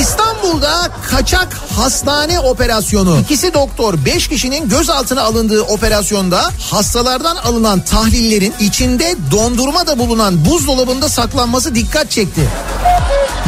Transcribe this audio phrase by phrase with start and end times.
[0.00, 3.20] İstanbul'da kaçak hastane operasyonu.
[3.20, 11.08] İkisi doktor, beş kişinin gözaltına alındığı operasyonda hastalardan alınan tahlillerin içinde dondurma da bulunan buzdolabında
[11.08, 12.48] saklanması dikkat çekti.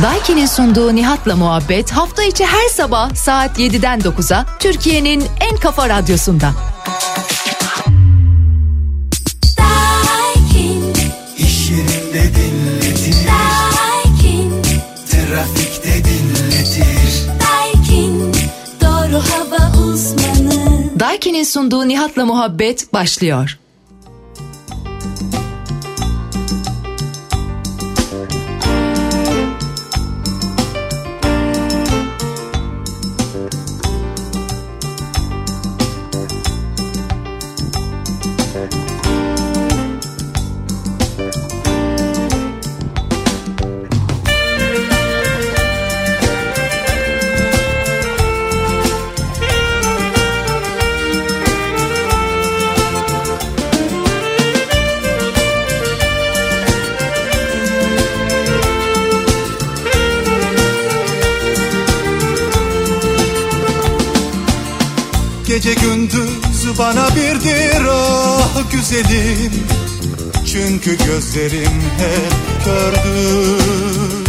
[0.02, 6.50] Daiki'nin sunduğu Nihat'la muhabbet hafta içi her sabah saat 7'den 9'a Türkiye'nin en kafa radyosunda.
[21.18, 23.58] Daiki'nin sunduğu Nihat'la muhabbet başlıyor.
[68.72, 69.52] Güzelim.
[70.52, 74.28] Çünkü gözlerim hep kördür.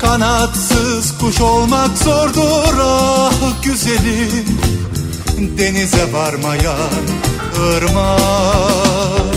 [0.00, 4.58] Kanatsız kuş olmak zordur ah güzelim.
[5.58, 7.04] Denize varmayan
[7.68, 9.36] ırmak.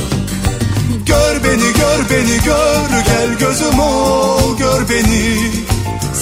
[1.05, 4.57] Gör beni gör beni gör gel gözüm ol.
[4.57, 5.51] Gör beni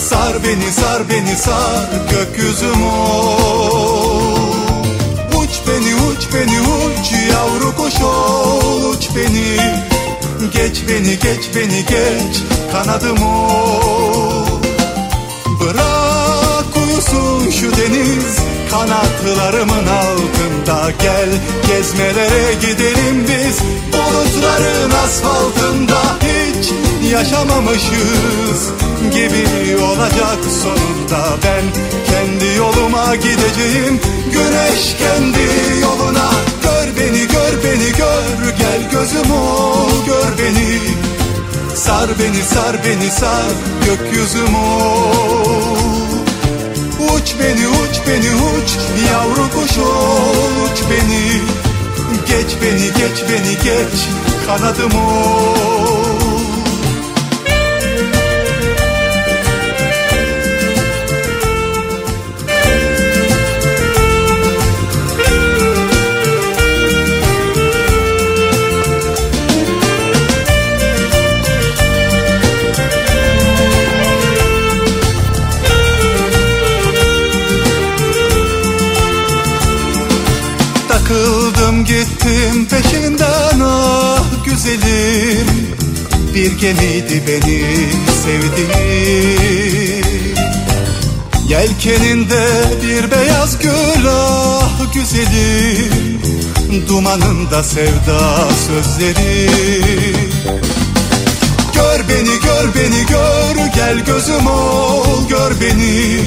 [0.10, 4.17] Sar beni sar beni sar gökyüzüm ol
[7.48, 9.58] yavru kuş ol uç beni.
[10.54, 14.46] Geç beni geç beni geç kanadım ol
[15.62, 18.38] Bırak uyusun şu deniz
[18.72, 21.30] kanatlarımın altında Gel.
[21.68, 23.58] Gezmelere gidelim biz
[23.94, 26.70] bulutların asfaltında Hiç
[27.12, 28.70] yaşamamışız
[29.14, 31.64] gibi olacak sonunda Ben.
[32.12, 34.00] Kendi yoluma gideceğim
[34.34, 36.30] güneş kendi yoluna
[36.98, 38.58] beni gör beni gör.
[38.60, 40.80] Gel gözüm ol gör beni.
[41.76, 43.52] Sar beni sar beni sar
[43.86, 45.98] gökyüzüm ol
[47.00, 48.70] Uç beni uç beni uç.
[49.12, 51.42] Yavru kuş ol uç beni.
[52.28, 54.00] Geç beni geç beni geç.
[54.48, 55.97] Kanadım ol
[81.88, 85.48] gittim peşinden ah güzelim.
[86.36, 87.64] Bir gemiydi beni
[88.24, 90.06] sevdiğim.
[91.50, 92.48] Yelkeninde
[92.84, 96.22] bir beyaz gül ah güzelim.
[96.88, 99.50] Dumanında sevda sözleri.
[101.74, 106.20] Gör beni gör beni gör gel gözüm ol gör beni.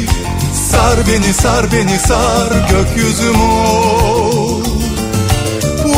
[0.70, 4.59] Sar beni sar beni sar gökyüzüm ol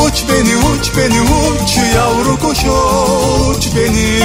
[0.06, 4.18] Uç beni uç beni uç yavru kuş uç beni.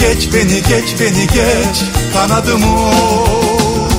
[0.00, 3.90] Geç beni geç beni geç kanadım ol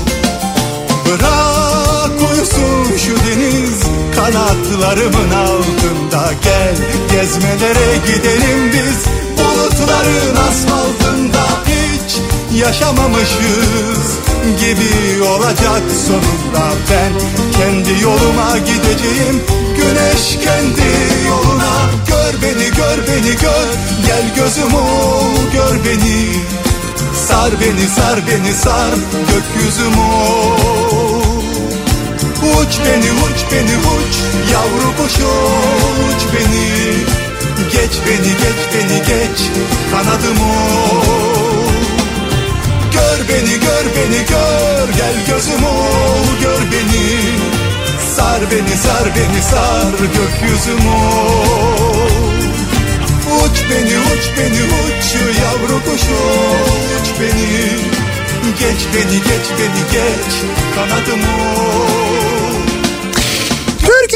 [1.05, 3.79] Bırak uyusun şu deniz
[4.15, 6.33] kanatlarımın altında.
[6.43, 6.75] Gel
[7.11, 9.05] gezmelere gidelim biz
[9.37, 11.45] bulutların asfaltında.
[11.65, 12.17] Hiç
[12.61, 14.19] yaşamamışız
[14.59, 16.65] gibi olacak sonunda.
[16.91, 17.11] Ben
[17.57, 19.43] kendi yoluma gideceğim
[19.85, 20.89] güneş kendi
[21.27, 21.73] yoluna.
[22.09, 23.67] Gör beni gör beni gör.
[24.05, 26.43] Gel gözüm ol gör beni.
[27.27, 28.93] Sar beni sar beni sar.
[29.31, 31.21] Gökyüzüm ol.
[32.41, 34.15] Uç beni uç beni uç.
[34.53, 36.65] Yavru kuş uç beni.
[37.71, 39.39] Geç beni geç beni geç.
[39.91, 41.05] Kanadım ol
[42.93, 44.87] Gör beni gör beni gör.
[44.97, 47.54] Gel gözüm ol Gör beni
[48.15, 50.85] sar beni sar beni sar gökyüzüm
[53.43, 55.05] Uç beni uç beni uç
[55.41, 56.01] yavru kuş
[57.01, 57.69] uç beni
[58.59, 60.33] Geç beni geç beni geç
[60.75, 62.04] kanadım ol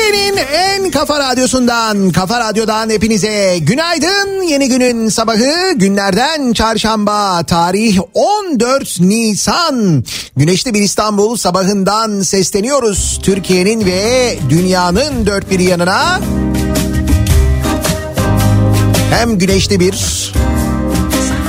[0.09, 4.41] Türkiye'nin en kafa radyosundan, kafa radyodan hepinize günaydın.
[4.41, 10.03] Yeni günün sabahı günlerden çarşamba tarih 14 Nisan.
[10.37, 13.19] Güneşli bir İstanbul sabahından sesleniyoruz.
[13.23, 16.19] Türkiye'nin ve dünyanın dört bir yanına.
[19.11, 19.95] Hem güneşli bir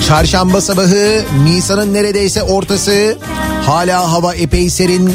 [0.08, 3.18] çarşamba sabahı Nisan'ın neredeyse ortası.
[3.66, 5.12] Hala hava epey serin.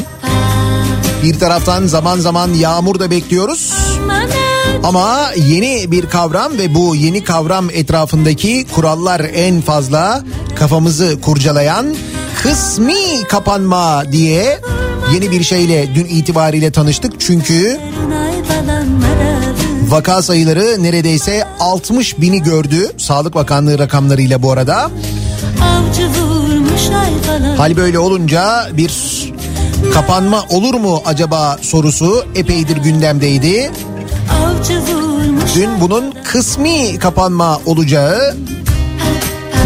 [1.26, 3.74] Bir taraftan zaman zaman yağmur da bekliyoruz.
[4.82, 10.24] Ama yeni bir kavram ve bu yeni kavram etrafındaki kurallar en fazla
[10.54, 11.96] kafamızı kurcalayan
[12.42, 14.60] kısmi kapanma diye
[15.14, 17.20] yeni bir şeyle dün itibariyle tanıştık.
[17.20, 17.80] Çünkü
[19.88, 22.92] vaka sayıları neredeyse 60 bini gördü.
[22.96, 24.90] Sağlık Bakanlığı rakamlarıyla bu arada.
[27.56, 28.90] Hal böyle olunca bir
[29.94, 33.70] kapanma olur mu acaba sorusu epeydir gündemdeydi.
[35.54, 38.36] Dün bunun kısmi kapanma olacağı,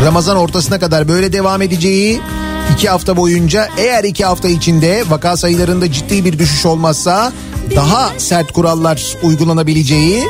[0.05, 2.21] Ramazan ortasına kadar böyle devam edeceği,
[2.73, 7.33] iki hafta boyunca eğer iki hafta içinde vaka sayılarında ciddi bir düşüş olmazsa
[7.77, 10.29] daha sert kurallar uygulanabileceği,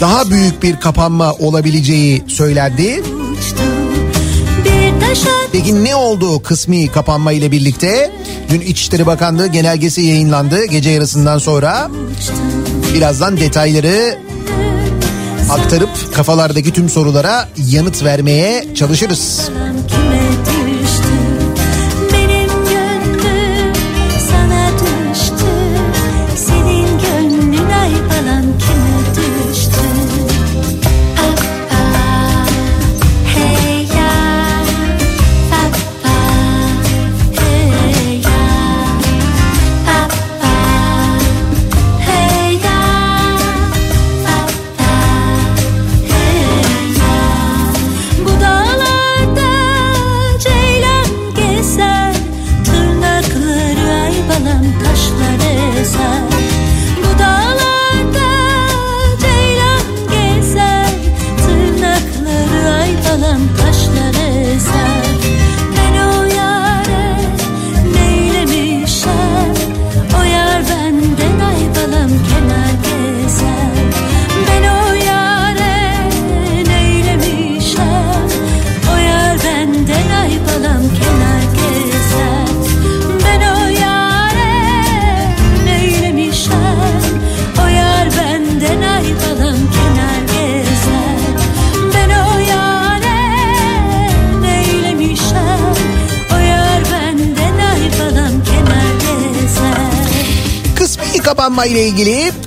[0.00, 3.02] daha büyük bir kapanma olabileceği söylendi.
[5.52, 8.10] Peki ne oldu kısmi kapanma ile birlikte?
[8.50, 11.90] Dün İçişleri Bakanlığı genelgesi yayınlandı gece yarısından sonra.
[12.94, 14.18] Birazdan detayları
[15.50, 19.50] aktarıp kafalardaki tüm sorulara yanıt vermeye çalışırız.
[19.88, 20.09] Kime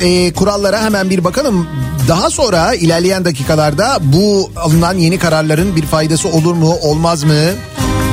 [0.04, 1.68] e, kurallara hemen bir bakalım.
[2.08, 7.34] Daha sonra ilerleyen dakikalarda bu alınan yeni kararların bir faydası olur mu olmaz mı?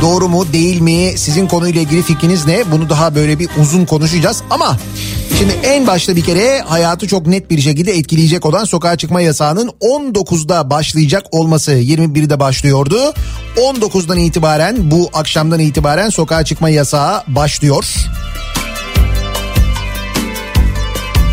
[0.02, 1.12] Doğru mu değil mi?
[1.16, 2.64] Sizin konuyla ilgili fikriniz ne?
[2.72, 4.76] Bunu daha böyle bir uzun konuşacağız ama
[5.38, 9.70] şimdi en başta bir kere hayatı çok net bir şekilde etkileyecek olan sokağa çıkma yasağının
[9.80, 13.14] 19'da başlayacak olması 21'de başlıyordu.
[13.56, 17.84] 19'dan itibaren bu akşamdan itibaren sokağa çıkma yasağı başlıyor.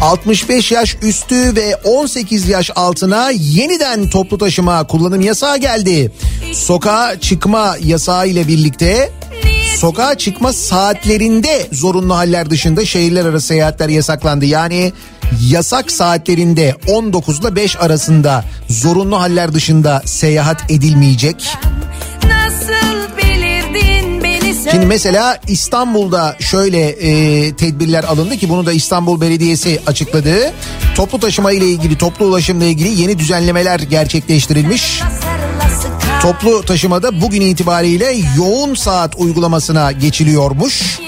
[0.02, 6.12] 65 yaş üstü ve 18 yaş altına yeniden toplu taşıma kullanım yasağı geldi.
[6.54, 9.12] Sokağa çıkma yasağı ile birlikte
[9.78, 14.46] sokağa çıkma saatlerinde zorunlu haller dışında şehirler arası seyahatler yasaklandı.
[14.46, 14.94] Yani
[15.50, 21.48] yasak saatlerinde 19 ile 5 arasında zorunlu haller dışında seyahat edilmeyecek.
[22.24, 22.97] Nasıl
[24.78, 30.54] Şimdi mesela İstanbul'da şöyle e, tedbirler alındı ki bunu da İstanbul Belediyesi açıkladı.
[30.96, 35.02] Toplu taşıma ile ilgili, toplu ulaşımla ilgili yeni düzenlemeler gerçekleştirilmiş.
[36.22, 41.00] Toplu taşımada bugün itibariyle yoğun saat uygulamasına geçiliyormuş.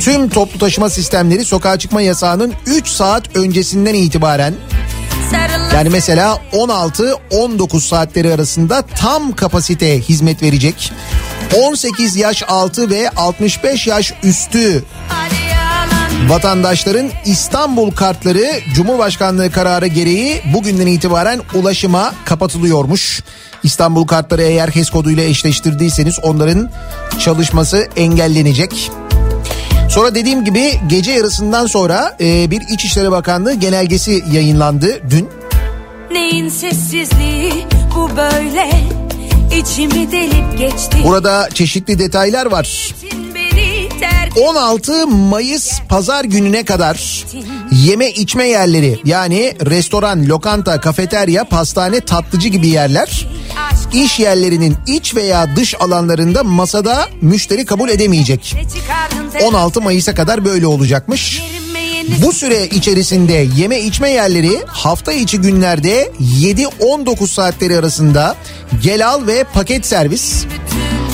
[0.00, 4.54] Tüm toplu taşıma sistemleri sokağa çıkma yasağının 3 saat öncesinden itibaren
[5.74, 10.92] yani mesela 16-19 saatleri arasında tam kapasite hizmet verecek.
[11.54, 14.84] 18 yaş altı ve 65 yaş üstü
[16.28, 23.22] Vatandaşların İstanbul kartları Cumhurbaşkanlığı kararı gereği bugünden itibaren ulaşıma kapatılıyormuş.
[23.62, 26.70] İstanbul kartları eğer HES koduyla eşleştirdiyseniz onların
[27.18, 28.90] çalışması engellenecek.
[29.90, 35.28] Sonra dediğim gibi gece yarısından sonra e, bir İçişleri Bakanlığı genelgesi yayınlandı dün.
[36.12, 37.52] Neyin sessizliği
[37.96, 38.70] bu böyle.
[41.04, 42.94] Burada çeşitli detaylar var.
[43.34, 47.24] Beni terk 16 Mayıs pazar gününe kadar
[47.72, 53.26] yeme içme yerleri yani restoran, lokanta, kafeterya, pastane, tatlıcı gibi yerler
[53.92, 58.54] iş yerlerinin iç veya dış alanlarında masada müşteri kabul edemeyecek.
[58.56, 61.42] ne çıkardın 16 Mayıs'a kadar böyle olacakmış.
[62.22, 68.36] Bu süre içerisinde yeme içme yerleri hafta içi günlerde 7-19 saatleri arasında
[68.82, 70.44] gel al ve paket servis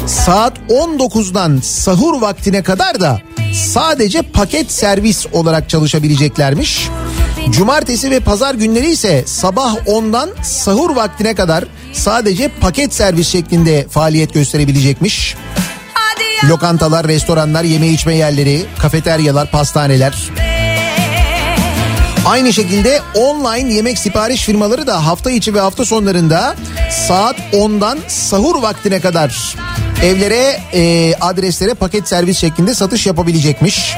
[0.07, 3.21] saat 19'dan sahur vaktine kadar da
[3.55, 6.89] sadece paket servis olarak çalışabileceklermiş.
[7.51, 14.35] Cumartesi ve pazar günleri ise sabah 10'dan sahur vaktine kadar sadece paket servis şeklinde faaliyet
[14.35, 15.37] gösterebilecekmiş.
[16.49, 20.52] Lokantalar, restoranlar, yeme içme yerleri, kafeteryalar, pastaneler.
[22.27, 26.57] Aynı şekilde online yemek sipariş firmaları da hafta içi ve hafta sonlarında
[26.91, 29.57] saat 10'dan sahur vaktine kadar
[30.03, 33.97] evlere, e, adreslere paket servis şeklinde satış yapabilecekmiş.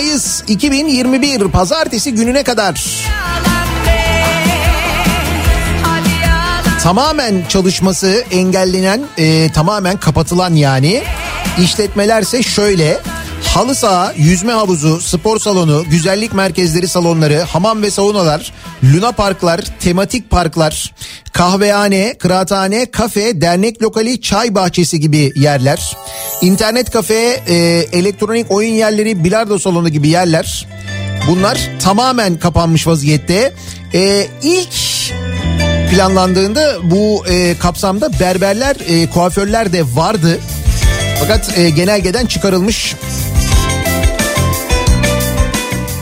[0.00, 2.84] Mayıs 2021 pazartesi gününe kadar.
[6.82, 11.02] Tamamen çalışması engellenen, e, tamamen kapatılan yani
[11.62, 13.00] işletmelerse şöyle
[13.44, 18.52] halı saha, yüzme havuzu, spor salonu, güzellik merkezleri salonları, hamam ve saunalar,
[18.84, 20.94] luna parklar, tematik parklar,
[21.32, 25.96] kahvehane, kıraathane, kafe, dernek lokali, çay bahçesi gibi yerler,
[26.40, 27.54] internet kafe, e,
[27.92, 30.66] elektronik oyun yerleri, bilardo salonu gibi yerler.
[31.28, 33.52] Bunlar tamamen kapanmış vaziyette.
[33.94, 34.74] E, ilk
[35.90, 40.38] planlandığında bu e, kapsamda berberler, e, kuaförler de vardı.
[41.20, 42.94] Fakat e, genelgeden çıkarılmış.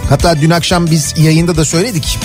[0.09, 2.19] Hatta dün akşam biz yayında da söyledik.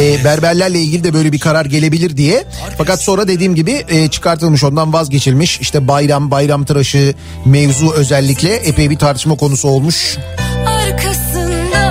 [0.00, 2.44] E, berberlerle ilgili de böyle bir karar gelebilir diye.
[2.78, 5.60] Fakat sonra dediğim gibi e, çıkartılmış ondan vazgeçilmiş.
[5.60, 10.16] İşte bayram, bayram tıraşı mevzu özellikle epey bir tartışma konusu olmuş.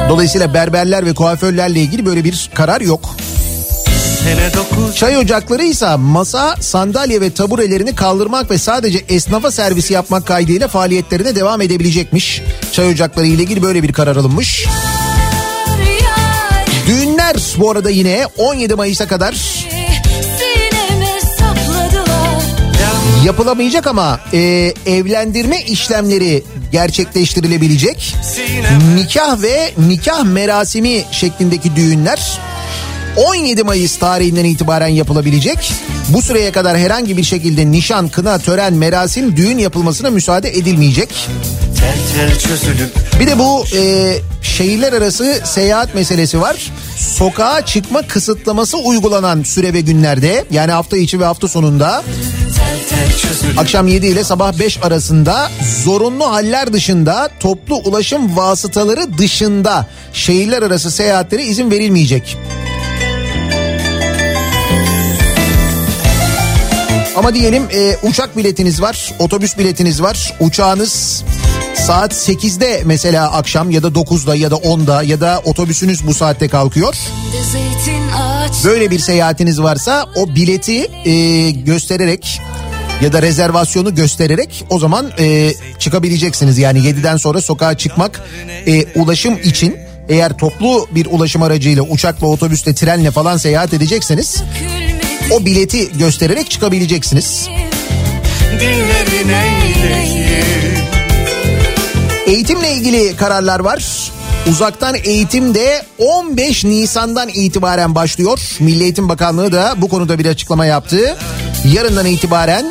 [0.10, 3.16] Dolayısıyla berberler ve kuaförlerle ilgili böyle bir karar yok.
[4.96, 11.36] Çay ocakları ise masa, sandalye ve taburelerini kaldırmak ve sadece esnafa servisi yapmak kaydıyla faaliyetlerine
[11.36, 12.42] devam edebilecekmiş.
[12.72, 14.66] Çay ocakları ile ilgili böyle bir karar alınmış.
[16.88, 19.36] Düğünler bu arada yine 17 Mayıs'a kadar
[23.26, 28.16] yapılamayacak ama e, evlendirme işlemleri gerçekleştirilebilecek.
[28.96, 32.40] Nikah ve nikah merasimi şeklindeki düğünler
[33.18, 35.74] 17 Mayıs tarihinden itibaren yapılabilecek.
[36.10, 41.10] Bu süreye kadar herhangi bir şekilde nişan, kına, tören, merasim, düğün yapılmasına müsaade edilmeyecek.
[43.20, 46.72] Bir de bu e, şehirler arası seyahat meselesi var.
[46.98, 52.04] Sokağa çıkma kısıtlaması uygulanan süre ve günlerde yani hafta içi ve hafta sonunda
[53.58, 55.52] akşam 7 ile sabah 5 arasında
[55.84, 62.38] zorunlu haller dışında toplu ulaşım vasıtaları dışında şehirler arası seyahatlere izin verilmeyecek.
[67.18, 70.34] Ama diyelim e, uçak biletiniz var, otobüs biletiniz var.
[70.40, 71.24] Uçağınız
[71.76, 76.48] saat 8'de mesela akşam ya da 9'da ya da 10'da ya da otobüsünüz bu saatte
[76.48, 76.96] kalkıyor.
[78.66, 82.42] Böyle bir seyahatiniz varsa o bileti e, göstererek
[83.02, 86.58] ya da rezervasyonu göstererek o zaman e, çıkabileceksiniz.
[86.58, 88.22] Yani 7'den sonra sokağa çıkmak
[88.68, 89.78] e, ulaşım için
[90.10, 94.44] eğer toplu bir ulaşım aracıyla uçakla otobüsle trenle falan seyahat edecekseniz
[95.32, 97.50] o bileti göstererek çıkabileceksiniz.
[102.28, 104.12] Eğitimle ilgili kararlar var.
[104.50, 108.40] Uzaktan eğitim de 15 Nisan'dan itibaren başlıyor.
[108.60, 111.18] Milli Eğitim Bakanlığı da bu konuda bir açıklama yaptı.
[111.74, 112.66] Yarından itibaren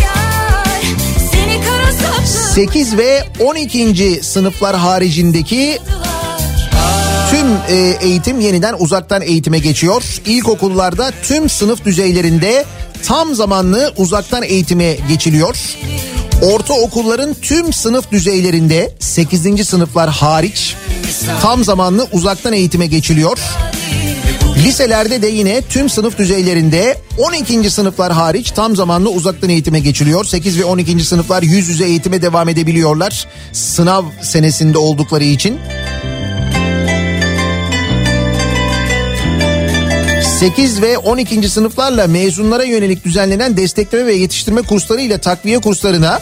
[0.00, 0.82] yar
[1.32, 4.20] seni kara saplı 8 ve 12.
[4.22, 5.78] sınıflar haricindeki
[7.32, 10.02] Tüm e, eğitim yeniden uzaktan eğitime geçiyor.
[10.26, 12.64] İlkokullarda tüm sınıf düzeylerinde
[13.06, 15.56] tam zamanlı uzaktan eğitime geçiliyor.
[16.42, 19.68] Ortaokulların tüm sınıf düzeylerinde 8.
[19.68, 20.76] sınıflar hariç
[21.42, 23.38] tam zamanlı uzaktan eğitime geçiliyor.
[24.56, 27.70] Liselerde de yine tüm sınıf düzeylerinde 12.
[27.70, 30.24] sınıflar hariç tam zamanlı uzaktan eğitime geçiliyor.
[30.24, 31.04] 8 ve 12.
[31.04, 33.26] sınıflar yüz yüze eğitime devam edebiliyorlar.
[33.52, 35.58] Sınav senesinde oldukları için.
[40.42, 41.48] 8 ve 12.
[41.48, 46.20] sınıflarla mezunlara yönelik düzenlenen destekleme ve yetiştirme kursları ile takviye kurslarına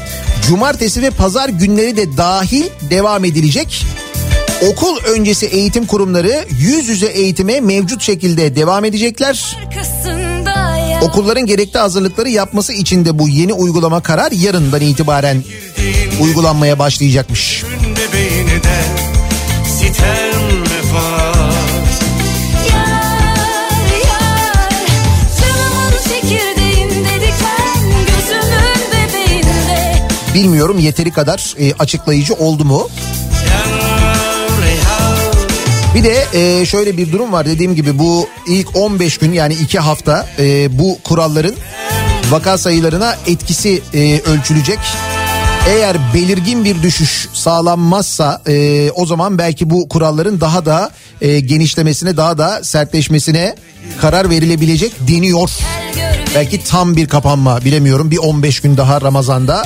[0.48, 3.86] cumartesi ve pazar günleri de dahil devam edilecek.
[4.68, 9.56] Okul öncesi eğitim kurumları yüz yüze eğitime mevcut şekilde devam edecekler.
[11.02, 15.42] Okulların gerekli hazırlıkları yapması için de bu yeni uygulama karar yarından itibaren
[16.20, 17.64] uygulanmaya başlayacakmış.
[17.82, 18.60] Günde beyni
[30.34, 32.88] Bilmiyorum yeteri kadar e, açıklayıcı oldu mu?
[35.94, 39.78] Bir de e, şöyle bir durum var dediğim gibi bu ilk 15 gün yani 2
[39.78, 41.54] hafta e, bu kuralların
[42.30, 44.78] vaka sayılarına etkisi e, ölçülecek.
[45.68, 52.16] Eğer belirgin bir düşüş sağlanmazsa e, o zaman belki bu kuralların daha da e, genişlemesine
[52.16, 53.54] daha da sertleşmesine
[54.00, 55.50] karar verilebilecek deniyor.
[56.34, 59.62] Belki tam bir kapanma bilemiyorum bir 15 gün daha Ramazan'da.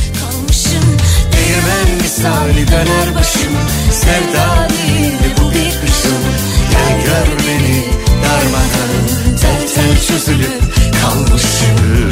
[2.17, 3.53] Misali döner başım
[3.91, 6.23] Sevda değil bu bir kışım
[6.71, 7.85] Gel gör beni
[8.23, 10.63] darmadan Tel tel çözülüp
[11.03, 12.11] kalmışım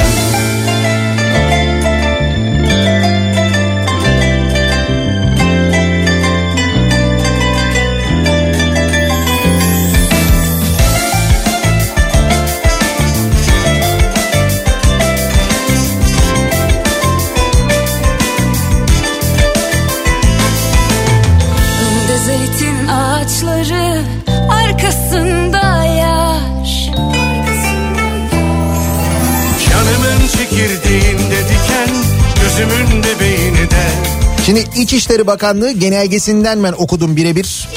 [34.45, 37.69] Şimdi İçişleri Bakanlığı genelgesinden ben okudum birebir.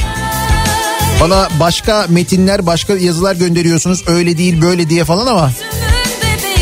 [1.21, 5.51] Bana başka metinler başka yazılar gönderiyorsunuz öyle değil böyle diye falan ama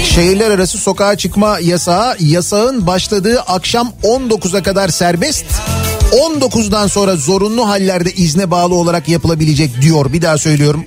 [0.04, 5.44] şehirler arası sokağa çıkma yasağı yasağın başladığı akşam 19'a kadar serbest
[6.12, 10.86] 19'dan sonra zorunlu hallerde izne bağlı olarak yapılabilecek diyor bir daha söylüyorum.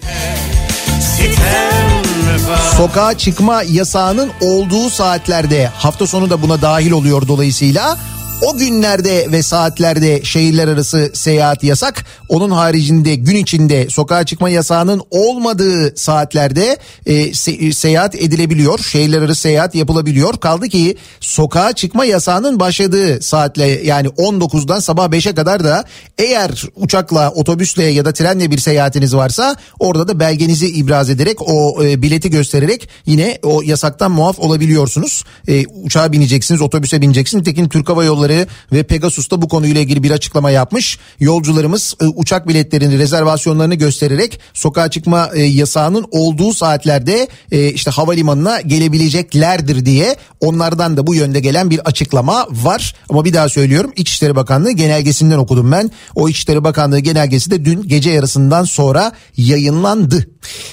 [2.77, 7.97] Sokağa çıkma yasağının olduğu saatlerde hafta sonu da buna dahil oluyor dolayısıyla
[8.41, 12.05] o günlerde ve saatlerde şehirler arası seyahat yasak.
[12.29, 18.79] Onun haricinde gün içinde sokağa çıkma yasağının olmadığı saatlerde e, se- seyahat edilebiliyor.
[18.79, 20.37] Şehirler arası seyahat yapılabiliyor.
[20.37, 25.83] Kaldı ki sokağa çıkma yasağının başladığı saatle yani 19'dan sabah 5'e kadar da
[26.17, 31.83] eğer uçakla, otobüsle ya da trenle bir seyahatiniz varsa orada da belgenizi ibraz ederek o
[31.83, 35.23] e, bileti göstererek yine o yasaktan muaf olabiliyorsunuz.
[35.47, 37.41] E, uçağa bineceksiniz, otobüse bineceksiniz.
[37.41, 38.26] Nitekim Türk Hava Yolları
[38.71, 40.99] ve Pegasus da bu konuyla ilgili bir açıklama yapmış.
[41.19, 48.61] Yolcularımız e, uçak biletlerini, rezervasyonlarını göstererek sokağa çıkma e, yasağının olduğu saatlerde e, işte havalimanına
[48.61, 52.95] gelebileceklerdir diye onlardan da bu yönde gelen bir açıklama var.
[53.09, 55.91] Ama bir daha söylüyorum İçişleri Bakanlığı genelgesinden okudum ben.
[56.15, 60.27] O İçişleri Bakanlığı genelgesi de dün gece yarısından sonra yayınlandı.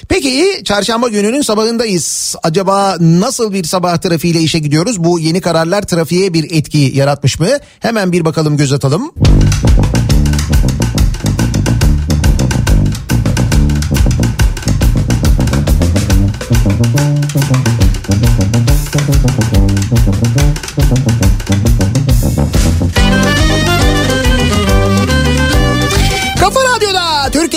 [0.09, 2.35] Peki çarşamba gününün sabahındayız.
[2.43, 5.03] Acaba nasıl bir sabah trafiğiyle işe gidiyoruz?
[5.03, 7.44] Bu yeni kararlar trafiğe bir etki yaratmış mı?
[7.79, 9.11] Hemen bir bakalım göz atalım.
[26.39, 27.04] Kafa Radyo'da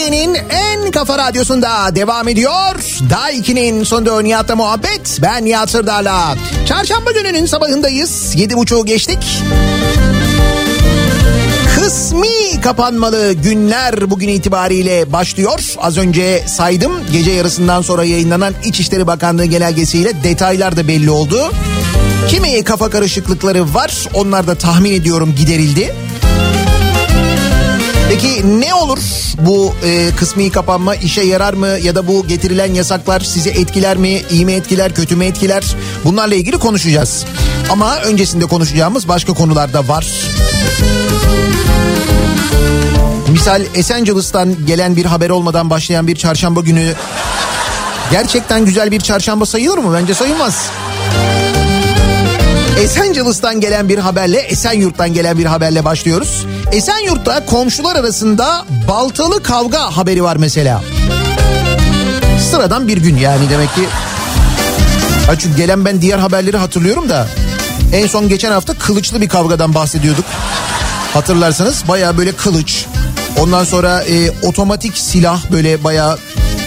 [0.09, 2.75] Türkiye'nin en kafa radyosunda devam ediyor.
[3.11, 5.19] Daha 2'nin sonunda Nihat'la muhabbet.
[5.23, 6.35] Ben Nihat Sırdar'la.
[6.67, 8.35] Çarşamba gününün sabahındayız.
[8.35, 9.19] 7.30'u geçtik.
[11.75, 15.75] Kısmi kapanmalı günler bugün itibariyle başlıyor.
[15.79, 21.53] Az önce saydım gece yarısından sonra yayınlanan İçişleri Bakanlığı genelgesiyle detaylar da belli oldu.
[22.29, 25.95] Kimi kafa karışıklıkları var onlar da tahmin ediyorum giderildi.
[28.09, 28.99] Peki ne olur
[29.39, 34.23] bu e, kısmi kapanma işe yarar mı ya da bu getirilen yasaklar sizi etkiler mi
[34.31, 37.25] iyi mi etkiler kötü mü etkiler bunlarla ilgili konuşacağız.
[37.71, 40.07] Ama öncesinde konuşacağımız başka konular da var.
[43.29, 46.95] Misal Esencilis'ten gelen bir haber olmadan başlayan bir çarşamba günü
[48.11, 49.95] gerçekten güzel bir çarşamba sayılır mı?
[49.95, 50.71] Bence sayılmaz.
[52.83, 56.47] Esencilis'ten gelen bir haberle, Esenyurt'tan gelen bir haberle başlıyoruz.
[56.73, 60.83] Esenyurt'ta komşular arasında baltalı kavga haberi var mesela.
[62.51, 63.81] Sıradan bir gün yani demek ki.
[65.27, 67.29] Ha çünkü gelen ben diğer haberleri hatırlıyorum da
[67.93, 70.25] en son geçen hafta kılıçlı bir kavgadan bahsediyorduk.
[71.15, 72.87] Hatırlarsanız baya böyle kılıç.
[73.39, 76.19] Ondan sonra e, otomatik silah böyle baya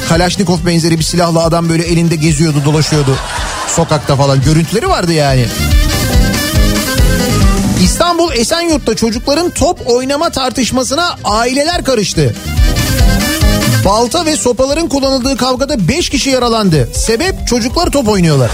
[0.09, 3.15] Kalaşnikov benzeri bir silahla adam böyle elinde geziyordu dolaşıyordu.
[3.67, 5.45] Sokakta falan görüntüleri vardı yani.
[7.83, 12.35] İstanbul Esenyurt'ta çocukların top oynama tartışmasına aileler karıştı.
[13.85, 16.89] Balta ve sopaların kullanıldığı kavgada 5 kişi yaralandı.
[16.93, 18.51] Sebep çocuklar top oynuyorlar.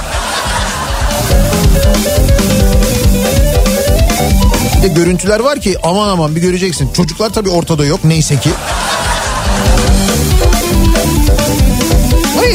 [4.78, 6.94] Bir de görüntüler var ki aman aman bir göreceksin.
[6.94, 8.50] Çocuklar tabii ortada yok neyse ki.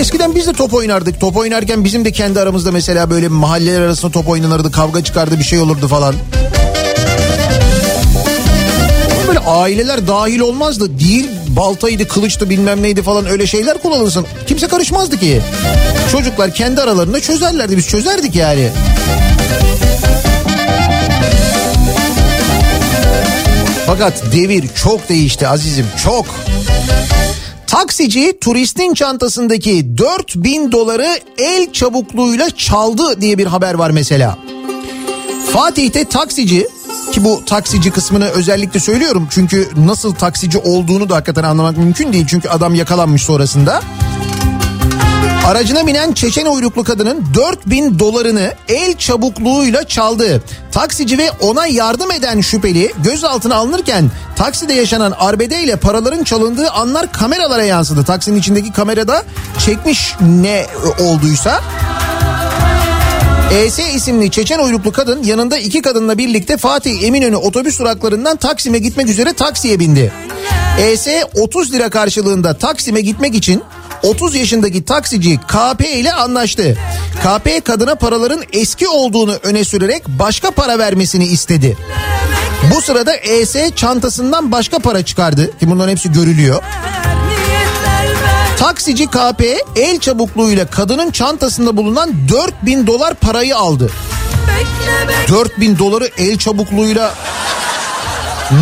[0.03, 1.21] Eskiden biz de top oynardık.
[1.21, 4.73] Top oynarken bizim de kendi aramızda mesela böyle mahalleler arasında top oynanırdı.
[4.73, 6.15] Kavga çıkardı bir şey olurdu falan.
[9.29, 10.99] Böyle aileler dahil olmazdı.
[10.99, 14.27] Değil baltaydı, kılıçtı bilmem neydi falan öyle şeyler kullanılsın.
[14.47, 15.41] Kimse karışmazdı ki.
[16.12, 17.77] Çocuklar kendi aralarında çözerlerdi.
[17.77, 18.69] Biz çözerdik yani.
[23.87, 26.27] Fakat devir çok değişti azizim çok.
[27.72, 34.38] Taksici turistin çantasındaki 4000 doları el çabukluğuyla çaldı diye bir haber var mesela.
[35.52, 36.68] Fatih'te taksici
[37.12, 42.26] ki bu taksici kısmını özellikle söylüyorum çünkü nasıl taksici olduğunu da hakikaten anlamak mümkün değil
[42.28, 43.82] çünkü adam yakalanmış sonrasında.
[45.46, 50.42] Aracına binen Çeçen uyruklu kadının 4000 dolarını el çabukluğuyla çaldı.
[50.72, 57.12] Taksici ve ona yardım eden şüpheli gözaltına alınırken takside yaşanan arbede ile paraların çalındığı anlar
[57.12, 58.04] kameralara yansıdı.
[58.04, 59.22] Taksinin içindeki kamerada
[59.58, 60.66] çekmiş ne
[61.00, 61.61] olduysa.
[63.52, 69.08] ES isimli Çeçen uyruklu kadın yanında iki kadınla birlikte Fatih Eminönü otobüs duraklarından Taksim'e gitmek
[69.08, 70.12] üzere taksiye bindi.
[70.78, 73.62] ES 30 lira karşılığında Taksim'e gitmek için
[74.03, 76.79] 30 yaşındaki taksici KP ile anlaştı.
[77.23, 81.77] KP kadına paraların eski olduğunu öne sürerek başka para vermesini istedi.
[82.75, 86.62] Bu sırada ES çantasından başka para çıkardı ki bunların hepsi görülüyor.
[88.59, 89.45] Taksici KP
[89.77, 93.91] el çabukluğuyla kadının çantasında bulunan 4000 dolar parayı aldı.
[95.29, 97.15] 4000 doları el çabukluğuyla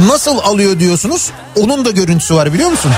[0.08, 1.30] nasıl alıyor diyorsunuz?
[1.56, 2.92] Onun da görüntüsü var biliyor musun?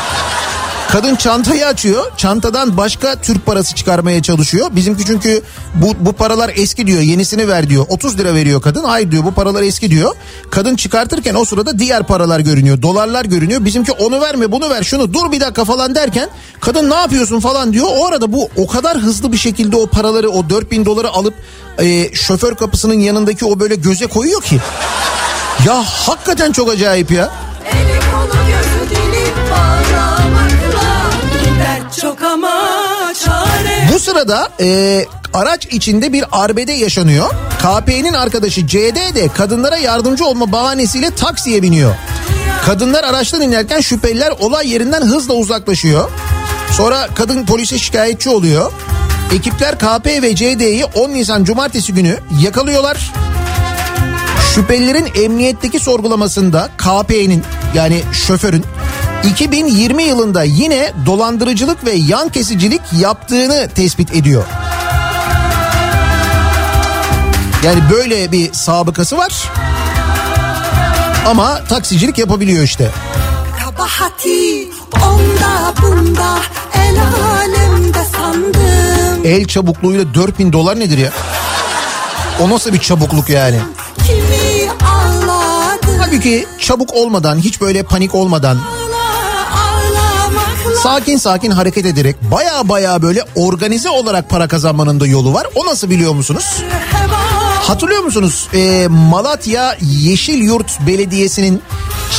[0.93, 2.13] Kadın çantayı açıyor.
[2.17, 4.69] Çantadan başka Türk parası çıkarmaya çalışıyor.
[4.73, 5.43] Bizimki çünkü
[5.75, 7.01] bu, bu paralar eski diyor.
[7.01, 7.87] Yenisini ver diyor.
[7.89, 8.85] 30 lira veriyor kadın.
[8.85, 10.15] Hayır diyor bu paralar eski diyor.
[10.51, 12.83] Kadın çıkartırken o sırada diğer paralar görünüyor.
[12.83, 13.65] Dolarlar görünüyor.
[13.65, 16.29] Bizimki onu verme bunu ver şunu dur bir dakika falan derken
[16.61, 17.87] kadın ne yapıyorsun falan diyor.
[17.91, 21.35] O arada bu o kadar hızlı bir şekilde o paraları o 4000 doları alıp
[21.79, 24.61] e, şoför kapısının yanındaki o böyle göze koyuyor ki.
[25.67, 27.31] Ya hakikaten çok acayip ya.
[27.73, 28.01] Eli
[33.93, 37.31] Bu sırada e, araç içinde bir arbede yaşanıyor.
[37.59, 41.95] KP'nin arkadaşı CD de kadınlara yardımcı olma bahanesiyle taksiye biniyor.
[42.65, 46.11] Kadınlar araçtan inerken şüpheliler olay yerinden hızla uzaklaşıyor.
[46.77, 48.73] Sonra kadın polise şikayetçi oluyor.
[49.35, 53.13] Ekipler KP ve CD'yi 10 Nisan Cumartesi günü yakalıyorlar.
[54.55, 57.43] Şüphelilerin emniyetteki sorgulamasında KP'nin
[57.75, 58.65] yani şoförün
[59.25, 64.45] 2020 yılında yine dolandırıcılık ve yan kesicilik yaptığını tespit ediyor.
[67.65, 69.51] Yani böyle bir sabıkası var.
[71.27, 72.91] Ama taksicilik yapabiliyor işte.
[73.65, 76.39] Kabahati onda bunda
[76.75, 76.97] el
[77.33, 81.11] alemde sandım El çabukluğuyla 4000 dolar nedir ya?
[82.41, 83.61] O nasıl bir çabukluk yani?
[84.07, 84.69] Kimi
[86.23, 88.59] Halbuki çabuk olmadan, hiç böyle panik olmadan,
[90.77, 95.47] sakin sakin hareket ederek baya baya böyle organize olarak para kazanmanın da yolu var.
[95.55, 96.63] O nasıl biliyor musunuz?
[97.63, 98.49] Hatırlıyor musunuz?
[98.55, 101.63] Ee, Malatya Yeşil Yurt Belediyesi'nin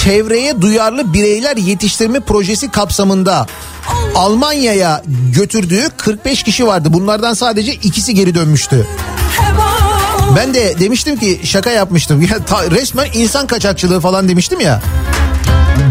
[0.03, 3.47] çevreye duyarlı bireyler yetiştirme projesi kapsamında
[4.15, 5.01] Almanya'ya
[5.35, 6.87] götürdüğü 45 kişi vardı.
[6.93, 8.87] Bunlardan sadece ikisi geri dönmüştü.
[10.35, 12.21] Ben de demiştim ki şaka yapmıştım.
[12.31, 14.81] Ya, ta- resmen insan kaçakçılığı falan demiştim ya.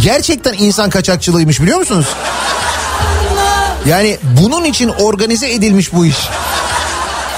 [0.02, 2.06] Gerçekten insan kaçakçılığıymış biliyor musunuz?
[3.86, 6.16] Yani bunun için organize edilmiş bu iş.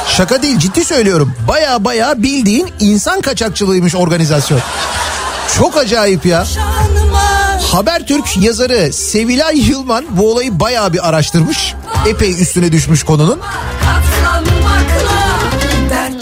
[0.08, 1.34] Şaka değil ciddi söylüyorum.
[1.48, 4.60] Baya baya bildiğin insan kaçakçılığıymış organizasyon.
[5.56, 6.46] Çok acayip ya.
[7.72, 11.74] Habertürk yazarı Sevilay Yılman bu olayı bayağı bir araştırmış.
[12.08, 13.40] Epey üstüne düşmüş konunun.
[13.80, 15.24] Katlanmakla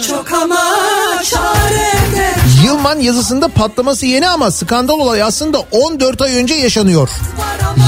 [0.09, 0.61] çok ama
[1.31, 2.02] çarede
[2.83, 7.11] Yılman yazısında patlaması yeni ama skandal olay aslında 14 ay önce yaşanıyor.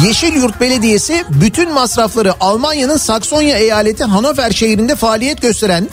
[0.05, 5.89] Yeşilyurt Belediyesi bütün masrafları Almanya'nın Saksonya eyaleti Hannover şehrinde faaliyet gösteren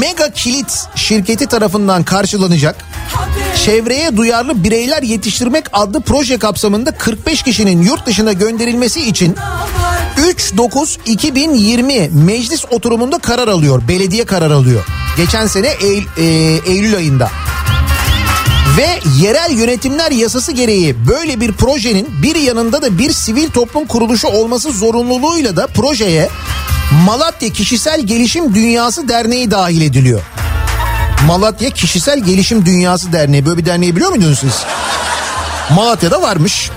[0.00, 2.76] Mega Kilit şirketi tarafından karşılanacak.
[3.64, 9.36] Çevreye duyarlı bireyler yetiştirmek adlı proje kapsamında 45 kişinin yurt dışına gönderilmesi için
[10.16, 13.82] 3-9-2020 meclis oturumunda karar alıyor.
[13.88, 14.84] Belediye karar alıyor.
[15.16, 16.24] Geçen sene Eylül, e,
[16.66, 17.30] Eylül ayında.
[18.76, 24.28] Ve yerel yönetimler yasası gereği böyle bir projenin bir yanında da bir sivil toplum kuruluşu
[24.28, 26.28] olması zorunluluğuyla da projeye
[27.04, 30.20] Malatya Kişisel Gelişim Dünyası Derneği dahil ediliyor.
[31.26, 34.64] Malatya Kişisel Gelişim Dünyası Derneği böyle bir derneği biliyor muydunuz siz?
[35.76, 36.70] Malatya'da varmış.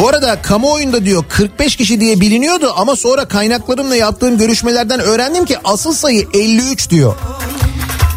[0.00, 5.56] Bu arada kamuoyunda diyor 45 kişi diye biliniyordu ama sonra kaynaklarımla yaptığım görüşmelerden öğrendim ki
[5.64, 7.14] asıl sayı 53 diyor.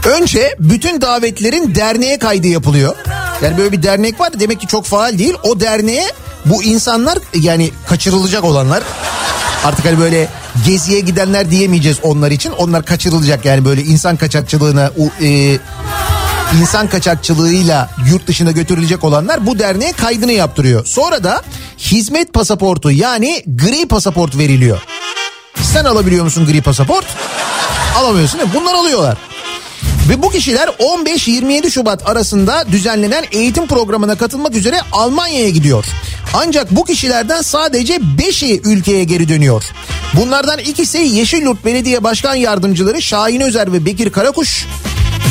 [0.05, 2.95] Önce bütün davetlerin derneğe kaydı yapılıyor.
[3.41, 5.33] Yani böyle bir dernek var demek ki çok faal değil.
[5.43, 6.11] O derneğe
[6.45, 8.83] bu insanlar yani kaçırılacak olanlar
[9.63, 10.27] artık hani böyle
[10.65, 12.51] geziye gidenler diyemeyeceğiz onlar için.
[12.51, 14.91] Onlar kaçırılacak yani böyle insan kaçakçılığına
[15.21, 15.57] e,
[16.61, 20.85] insan kaçakçılığıyla yurt dışına götürülecek olanlar bu derneğe kaydını yaptırıyor.
[20.85, 21.41] Sonra da
[21.77, 24.81] hizmet pasaportu yani gri pasaport veriliyor.
[25.61, 27.05] Sen alabiliyor musun gri pasaport?
[27.97, 28.39] Alamıyorsun?
[28.53, 29.17] Bunlar alıyorlar.
[30.09, 35.85] Ve bu kişiler 15-27 Şubat arasında düzenlenen eğitim programına katılmak üzere Almanya'ya gidiyor.
[36.33, 39.63] Ancak bu kişilerden sadece 5'i ülkeye geri dönüyor.
[40.13, 44.65] Bunlardan ikisi Yeşilyurt Belediye Başkan Yardımcıları Şahin Özer ve Bekir Karakuş.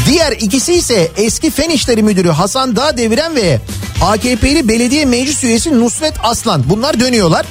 [0.09, 3.61] Diğer ikisi ise eski Fen İşleri Müdürü Hasan Dağdeviren ve
[4.03, 6.65] AKP'li belediye meclis üyesi Nusret Aslan.
[6.71, 7.47] Bunlar dönüyorlar.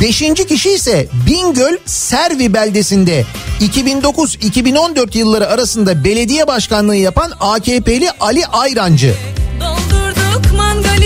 [0.00, 3.24] Beşinci kişi ise Bingöl Servi beldesinde
[3.60, 9.14] 2009-2014 yılları arasında belediye başkanlığı yapan AKP'li Ali Ayrancı.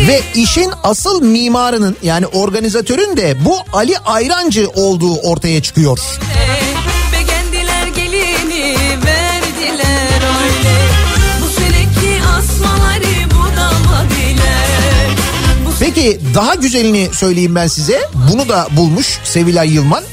[0.09, 5.99] Ve işin asıl mimarının yani organizatörün de bu Ali Ayrancı olduğu ortaya çıkıyor.
[5.99, 6.60] Beğendiler
[16.01, 18.01] Peki daha güzelini söyleyeyim ben size.
[18.33, 20.05] Bunu da bulmuş Sevilay Yılman.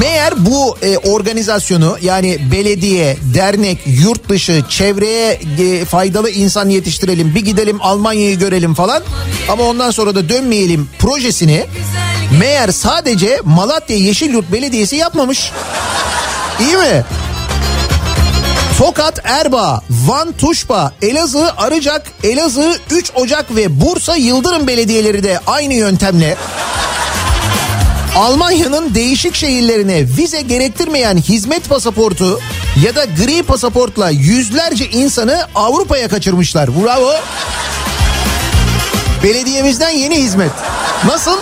[0.00, 7.44] Meğer bu e, organizasyonu yani belediye, dernek, yurt dışı, çevreye e, faydalı insan yetiştirelim, bir
[7.44, 9.02] gidelim Almanya'yı görelim falan
[9.48, 11.66] ama ondan sonra da dönmeyelim projesini
[12.40, 15.52] meğer sadece Malatya Yeşilyurt Belediyesi yapmamış.
[16.60, 17.04] İyi mi?
[18.78, 25.74] Tokat Erbaa, Van Tuşba, Elazığ Arıcak, Elazığ 3 Ocak ve Bursa Yıldırım belediyeleri de aynı
[25.74, 26.36] yöntemle
[28.16, 32.40] Almanya'nın değişik şehirlerine vize gerektirmeyen hizmet pasaportu
[32.84, 36.84] ya da gri pasaportla yüzlerce insanı Avrupa'ya kaçırmışlar.
[36.84, 37.12] Bravo.
[39.22, 40.52] Belediyemizden yeni hizmet.
[41.06, 41.38] Nasıl?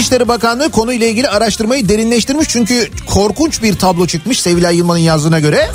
[0.00, 5.70] İçişleri Bakanlığı konuyla ilgili araştırmayı derinleştirmiş çünkü korkunç bir tablo çıkmış Sevilay Yılmaz'ın yazdığına göre.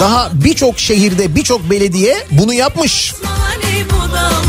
[0.00, 3.14] Daha birçok şehirde birçok belediye bunu yapmış.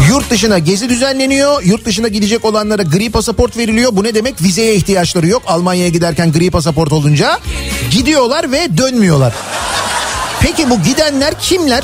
[0.10, 1.64] Yurt dışına gezi düzenleniyor.
[1.64, 3.96] Yurt dışına gidecek olanlara gri pasaport veriliyor.
[3.96, 4.42] Bu ne demek?
[4.42, 5.44] Vizeye ihtiyaçları yok.
[5.48, 7.40] Almanya'ya giderken gri pasaport olunca
[7.92, 9.34] gidiyorlar ve dönmüyorlar.
[10.40, 11.84] Peki bu gidenler kimler?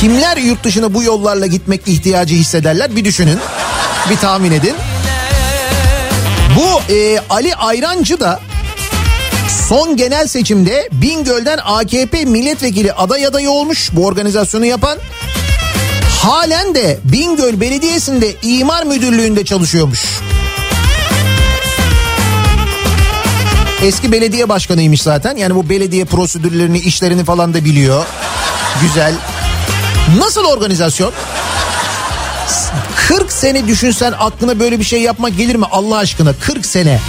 [0.00, 2.96] Kimler yurt dışına bu yollarla gitmek ihtiyacı hissederler?
[2.96, 3.38] Bir düşünün.
[4.10, 4.74] Bir tahmin edin.
[6.56, 8.40] Bu e, Ali Ayrancı da
[9.68, 14.98] son genel seçimde Bingöl'den AKP milletvekili aday adayı olmuş bu organizasyonu yapan.
[16.22, 20.04] Halen de Bingöl Belediyesi'nde imar müdürlüğünde çalışıyormuş.
[23.82, 25.36] Eski belediye başkanıymış zaten.
[25.36, 28.06] Yani bu belediye prosedürlerini, işlerini falan da biliyor.
[28.82, 29.14] Güzel.
[30.18, 31.12] Nasıl organizasyon?
[33.46, 36.32] 40 sene düşünsen aklına böyle bir şey yapmak gelir mi Allah aşkına?
[36.40, 37.00] 40 sene.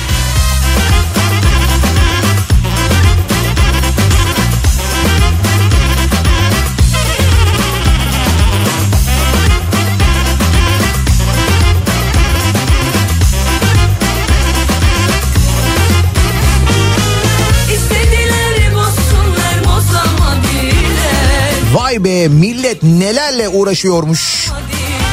[21.74, 24.48] Vay be millet nelerle uğraşıyormuş.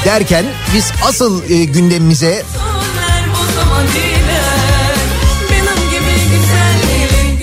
[0.05, 2.43] Derken biz asıl e, gündemimize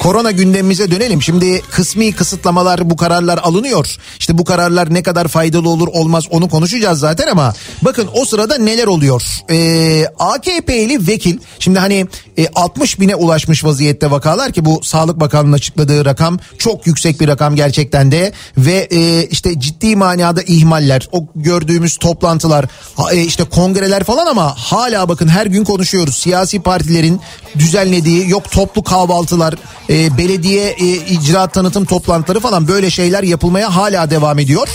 [0.02, 1.22] korona gündemimize dönelim.
[1.22, 3.98] Şimdi kısmi kısıtlamalar bu kararlar alınıyor.
[4.20, 8.58] İşte bu kararlar ne kadar faydalı olur olmaz onu konuşacağız zaten ama bakın o sırada
[8.58, 9.24] neler oluyor?
[9.50, 15.54] Ee, AKP'li vekil şimdi hani e, 60 bine ulaşmış vaziyette vakalar ki bu Sağlık Bakanlığı'nın
[15.54, 21.26] açıkladığı rakam çok yüksek bir rakam gerçekten de ve e, işte ciddi manada ihmaller o
[21.36, 22.66] gördüğümüz toplantılar
[23.12, 27.22] e, işte kongreler falan ama hala bakın her gün konuşuyoruz siyasi partilerin
[27.60, 29.56] düzenlediği yok toplu kahvaltılar
[29.92, 34.68] e, belediye e, icraat tanıtım toplantıları falan böyle şeyler yapılmaya hala devam ediyor.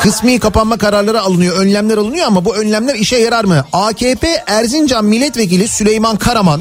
[0.00, 3.64] Kısmi kapanma kararları alınıyor, önlemler alınıyor ama bu önlemler işe yarar mı?
[3.72, 6.60] AKP Erzincan Milletvekili Süleyman Karaman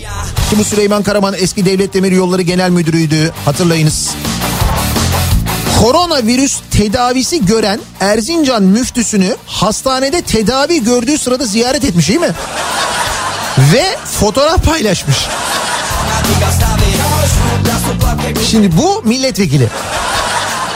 [0.50, 4.10] ki bu Süleyman Karaman eski Devlet Demir Yolları Genel Müdürüydü hatırlayınız.
[5.82, 12.32] Koronavirüs tedavisi gören Erzincan müftüsünü hastanede tedavi gördüğü sırada ziyaret etmiş değil mi?
[13.58, 13.84] Ve
[14.20, 15.18] fotoğraf paylaşmış.
[18.52, 19.68] Şimdi bu milletvekili.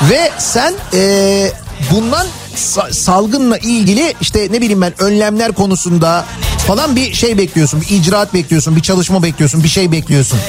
[0.10, 1.52] Ve sen eee,
[1.92, 6.26] bundan sa- salgınla ilgili işte ne bileyim ben önlemler konusunda
[6.68, 7.82] falan bir şey bekliyorsun.
[7.82, 10.40] Bir icraat bekliyorsun, bir çalışma bekliyorsun, bir şey bekliyorsun.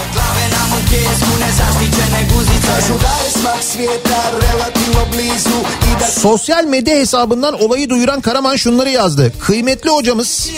[6.21, 9.33] Sosyal medya hesabından olayı duyuran Karaman şunları yazdı.
[9.41, 10.51] Kıymetli hocamız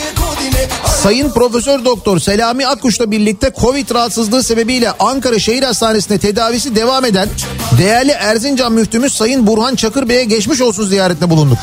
[1.02, 7.28] Sayın Profesör Doktor Selami Akkuş'la birlikte Covid rahatsızlığı sebebiyle Ankara Şehir Hastanesi'nde tedavisi devam eden
[7.78, 11.58] değerli Erzincan müftümüz Sayın Burhan Çakır Bey'e geçmiş olsun ziyaretine bulunduk.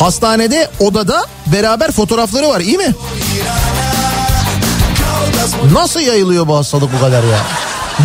[0.00, 2.94] Hastanede odada beraber fotoğrafları var iyi mi?
[5.72, 7.38] Nasıl yayılıyor bu hastalık bu kadar ya?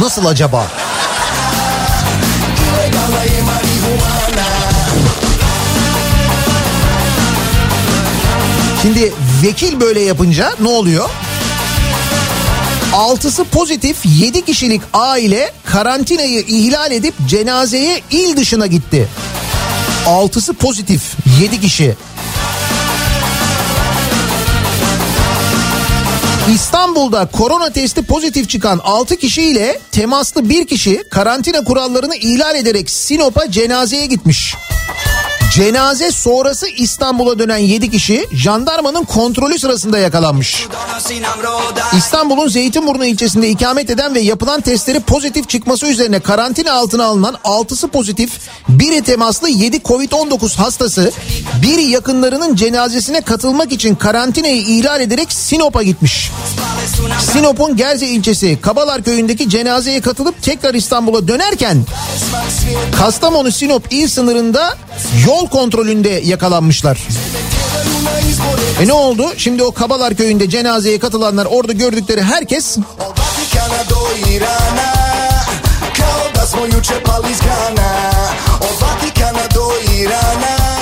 [0.02, 0.68] Nasıl acaba?
[8.82, 11.10] Şimdi vekil böyle yapınca ne oluyor?
[12.94, 19.08] Altısı pozitif 7 kişilik aile karantinayı ihlal edip cenazeye il dışına gitti.
[20.08, 21.02] Altısı pozitif
[21.42, 21.96] 7 kişi.
[26.54, 33.52] İstanbul'da korona testi pozitif çıkan 6 kişiyle temaslı bir kişi karantina kurallarını ihlal ederek Sinop'a
[33.52, 34.56] cenazeye gitmiş.
[35.52, 40.68] Cenaze sonrası İstanbul'a dönen 7 kişi jandarmanın kontrolü sırasında yakalanmış.
[41.98, 47.88] İstanbul'un Zeytinburnu ilçesinde ikamet eden ve yapılan testleri pozitif çıkması üzerine karantina altına alınan 6'sı
[47.88, 48.32] pozitif,
[48.70, 51.12] biri temaslı 7 Covid-19 hastası
[51.62, 56.32] bir yakınlarının cenazesine katılmak için karantinayı ihlal ederek Sinop'a gitmiş.
[57.32, 61.86] Sinop'un Gerze ilçesi Kabalar köyündeki cenazeye katılıp tekrar İstanbul'a dönerken
[62.98, 64.78] Kastamonu Sinop il sınırında
[65.28, 67.00] yol kontrolünde yakalanmışlar.
[68.82, 69.32] E ne oldu?
[69.38, 72.78] Şimdi o Kabalar köyünde cenazeye katılanlar orada gördükleri herkes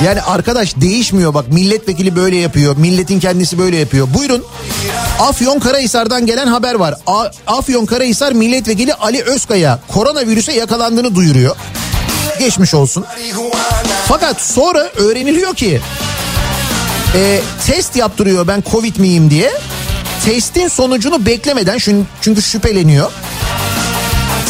[0.05, 2.77] yani arkadaş değişmiyor bak milletvekili böyle yapıyor.
[2.77, 4.07] Milletin kendisi böyle yapıyor.
[4.13, 4.43] Buyurun.
[5.19, 6.95] Afyon Karahisar'dan gelen haber var.
[7.07, 11.55] A- Afyon Karahisar milletvekili Ali Özkaya koronavirüse yakalandığını duyuruyor.
[12.39, 13.05] Geçmiş olsun.
[14.07, 15.81] Fakat sonra öğreniliyor ki
[17.15, 19.51] e, test yaptırıyor ben Covid miyim diye.
[20.25, 21.79] Testin sonucunu beklemeden
[22.21, 23.11] çünkü şüpheleniyor.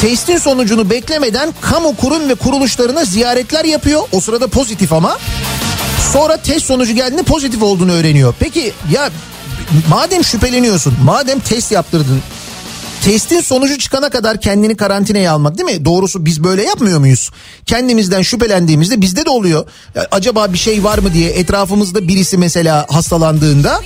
[0.02, 4.02] Testin sonucunu beklemeden kamu kurum ve kuruluşlarına ziyaretler yapıyor.
[4.12, 5.18] O sırada pozitif ama.
[6.14, 8.34] Sonra test sonucu geldiğinde pozitif olduğunu öğreniyor.
[8.40, 9.10] Peki ya
[9.90, 12.22] madem şüpheleniyorsun, madem test yaptırdın,
[13.04, 15.86] testin sonucu çıkana kadar kendini karantinaya almak değil mi?
[15.86, 17.32] Doğrusu biz böyle yapmıyor muyuz?
[17.66, 19.66] Kendimizden şüphelendiğimizde bizde de oluyor.
[20.12, 23.82] Acaba bir şey var mı diye etrafımızda birisi mesela hastalandığında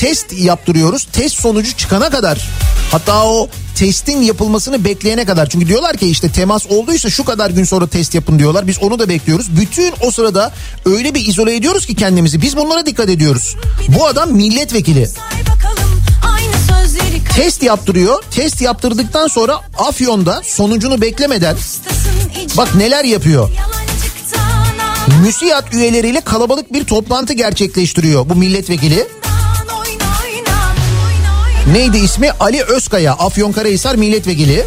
[0.00, 1.04] test yaptırıyoruz.
[1.12, 2.48] Test sonucu çıkana kadar
[2.92, 5.48] hatta o testin yapılmasını bekleyene kadar.
[5.48, 8.66] Çünkü diyorlar ki işte temas olduysa şu kadar gün sonra test yapın diyorlar.
[8.66, 9.46] Biz onu da bekliyoruz.
[9.60, 10.52] Bütün o sırada
[10.84, 12.42] öyle bir izole ediyoruz ki kendimizi.
[12.42, 13.56] Biz bunlara dikkat ediyoruz.
[13.88, 15.06] Bu adam milletvekili.
[15.06, 15.85] Say bakalım
[17.36, 18.22] Test yaptırıyor.
[18.30, 21.56] Test yaptırdıktan sonra Afyon'da sonucunu beklemeden
[22.56, 23.50] bak neler yapıyor.
[25.22, 29.06] MÜSİAD üyeleriyle kalabalık bir toplantı gerçekleştiriyor bu milletvekili.
[31.72, 32.30] Neydi ismi?
[32.40, 34.66] Ali Özkaya, Afyonkarahisar milletvekili.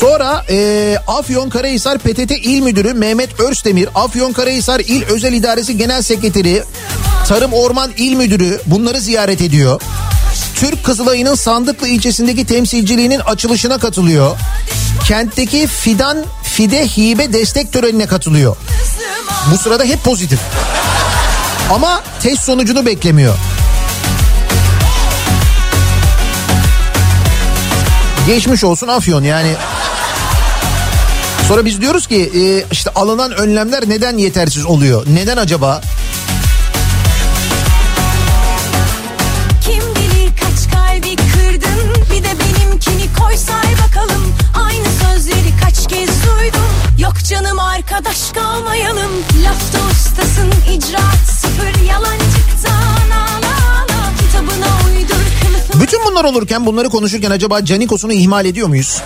[0.00, 6.62] Sonra e, Afyonkarahisar PTT İl Müdürü Mehmet Örstemir, Afyonkarahisar İl Özel İdaresi Genel Sekreteri,
[7.28, 9.80] Tarım Orman İl Müdürü bunları ziyaret ediyor.
[10.54, 14.36] Türk Kızılayı'nın Sandıklı ilçesindeki temsilciliğinin açılışına katılıyor.
[15.06, 18.56] Kentteki fidan fide hibe destek törenine katılıyor.
[19.52, 20.40] Bu sırada hep pozitif.
[21.72, 23.34] Ama test sonucunu beklemiyor.
[28.26, 29.54] Geçmiş olsun Afyon yani.
[31.48, 35.06] Sonra biz diyoruz ki e, işte alınan önlemler neden yetersiz oluyor?
[35.14, 35.80] Neden acaba?
[47.06, 49.10] Yok canım arkadaş kalmayalım
[49.44, 57.30] Lafta ustasın icraat sıfır Yalancıktan ağla ağla Kitabına uydur kılıfını Bütün bunlar olurken bunları konuşurken
[57.30, 59.02] acaba Canikos'unu ihmal ediyor muyuz?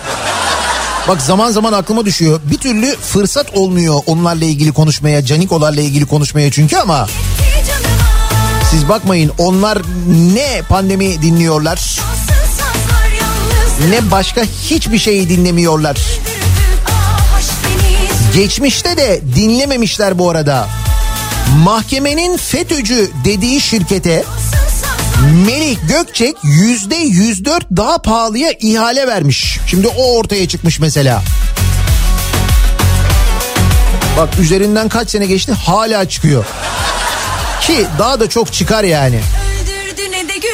[1.07, 2.39] Bak zaman zaman aklıma düşüyor.
[2.51, 7.07] Bir türlü fırsat olmuyor onlarla ilgili konuşmaya, Canikolarla ilgili konuşmaya çünkü ama
[8.71, 9.81] siz bakmayın onlar
[10.33, 11.99] ne pandemi dinliyorlar
[13.89, 15.97] ne başka hiçbir şeyi dinlemiyorlar.
[18.35, 20.67] Geçmişte de dinlememişler bu arada.
[21.63, 24.23] Mahkemenin FETÖ'cü dediği şirkete
[25.45, 29.59] Melih Gökçek yüzde 104 daha pahalıya ihale vermiş.
[29.67, 31.23] Şimdi o ortaya çıkmış mesela.
[34.17, 36.45] Bak üzerinden kaç sene geçti hala çıkıyor.
[37.61, 39.19] Ki daha da çok çıkar yani.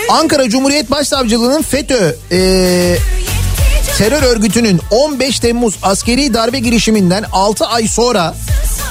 [0.09, 3.16] Ankara Cumhuriyet Başsavcılığı'nın FETÖ canıma
[3.97, 8.35] terör örgütünün 15 Temmuz askeri darbe girişiminden 6 ay sonra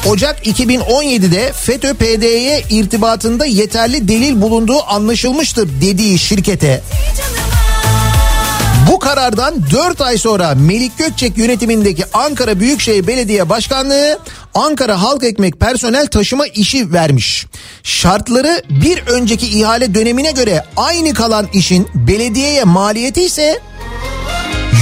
[0.08, 6.82] Ocak 2017'de FETÖ PD'ye irtibatında yeterli delil bulunduğu anlaşılmıştır dediği şirkete
[8.90, 14.18] bu karardan 4 ay sonra Melik Gökçek yönetimindeki Ankara Büyükşehir Belediye Başkanlığı
[14.54, 17.46] Ankara Halk Ekmek personel taşıma işi vermiş.
[17.82, 23.60] Şartları bir önceki ihale dönemine göre aynı kalan işin belediyeye maliyeti ise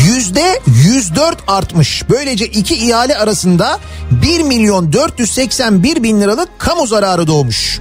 [0.07, 2.03] yüzde 104 artmış.
[2.11, 3.79] Böylece iki ihale arasında
[4.11, 7.81] 1 milyon 481 bin liralık kamu zararı doğmuş.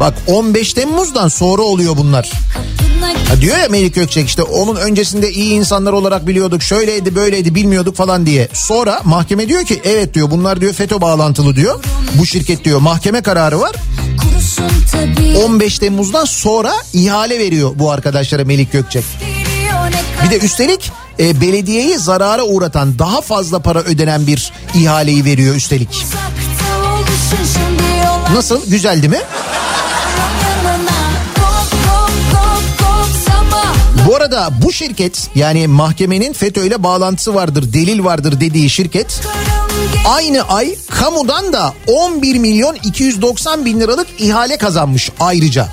[0.00, 2.32] Bak 15 Temmuz'dan sonra oluyor bunlar.
[3.28, 7.96] Ha diyor ya Melik Gökçek işte onun öncesinde iyi insanlar olarak biliyorduk şöyleydi böyleydi bilmiyorduk
[7.96, 8.48] falan diye.
[8.52, 11.84] Sonra mahkeme diyor ki evet diyor bunlar diyor FETÖ bağlantılı diyor.
[12.14, 13.72] Bu şirket diyor mahkeme kararı var.
[14.20, 19.04] Kurusun tabii 15 Temmuz'dan sonra ihale veriyor bu arkadaşlara Melik Gökçek.
[20.24, 20.90] Bir de üstelik
[21.20, 26.06] e, belediyeyi zarara uğratan daha fazla para ödenen bir ihaleyi veriyor üstelik.
[28.34, 29.20] Nasıl güzel değil mi?
[34.08, 39.20] Bu arada bu şirket yani mahkemenin FETÖ ile bağlantısı vardır delil vardır dediği şirket
[40.08, 45.68] aynı ay kamudan da 11 milyon 290 bin liralık ihale kazanmış ayrıca.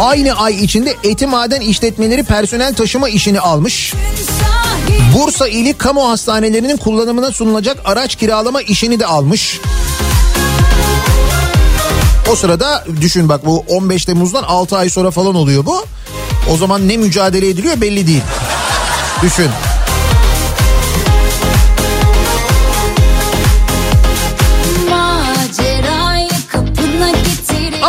[0.00, 3.94] Aynı ay içinde eti maden işletmeleri personel taşıma işini almış.
[5.14, 9.60] Bursa ili kamu hastanelerinin kullanımına sunulacak araç kiralama işini de almış.
[12.32, 15.84] O sırada düşün bak bu 15 Temmuz'dan 6 ay sonra falan oluyor bu.
[16.50, 18.22] O zaman ne mücadele ediliyor belli değil.
[19.22, 19.50] Düşün.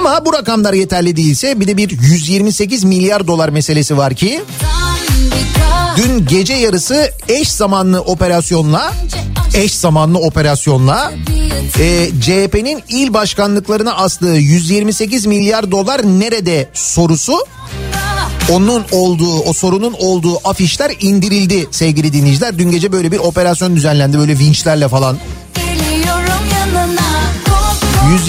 [0.02, 4.42] Ama bu rakamlar yeterli değilse bir de bir 128 milyar dolar meselesi var ki
[5.98, 8.94] dün gece yarısı eş zamanlı operasyonla
[9.54, 11.14] eş zamanlı operasyonla
[11.80, 17.46] e, CHP'nin il başkanlıklarına astığı 128 milyar dolar nerede sorusu
[18.52, 22.58] onun olduğu o sorunun olduğu afişler indirildi sevgili dinleyiciler.
[22.58, 25.18] Dün gece böyle bir operasyon düzenlendi böyle vinçlerle falan.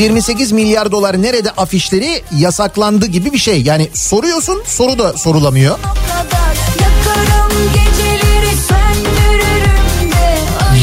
[0.03, 3.62] 128 milyar dolar nerede afişleri yasaklandı gibi bir şey.
[3.62, 5.78] Yani soruyorsun soru da sorulamıyor.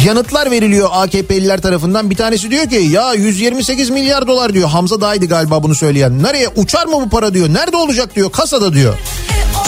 [0.05, 2.09] Yanıtlar veriliyor AKP'liler tarafından.
[2.09, 4.69] Bir tanesi diyor ki ya 128 milyar dolar diyor.
[4.69, 6.23] Hamza Dağ'ydı galiba bunu söyleyen.
[6.23, 7.53] Nereye uçar mı bu para diyor.
[7.53, 8.97] Nerede olacak diyor kasada diyor.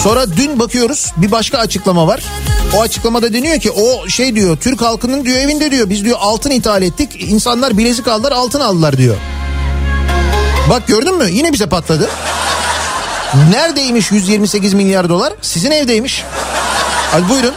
[0.04, 2.24] Sonra dün bakıyoruz bir başka açıklama var.
[2.78, 6.52] O açıklamada deniyor ki o şey diyor Türk halkının diyor evinde diyor biz diyor altın
[6.52, 7.10] ithal ettik.
[7.32, 9.16] İnsanlar bilezik aldılar altın aldılar diyor.
[10.72, 12.10] Bak gördün mü yine bize patladı.
[13.52, 15.34] Neredeymiş 128 milyar dolar?
[15.42, 16.24] Sizin evdeymiş.
[17.12, 17.54] Hadi buyurun.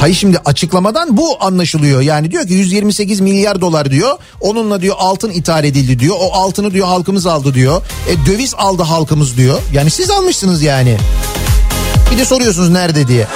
[0.00, 2.00] Hayır şimdi açıklamadan bu anlaşılıyor.
[2.00, 4.18] Yani diyor ki 128 milyar dolar diyor.
[4.40, 6.16] Onunla diyor altın ithal edildi diyor.
[6.20, 7.82] O altını diyor halkımız aldı diyor.
[8.08, 9.60] E, döviz aldı halkımız diyor.
[9.72, 10.96] Yani siz almışsınız yani.
[12.12, 13.26] Bir de soruyorsunuz nerede diye.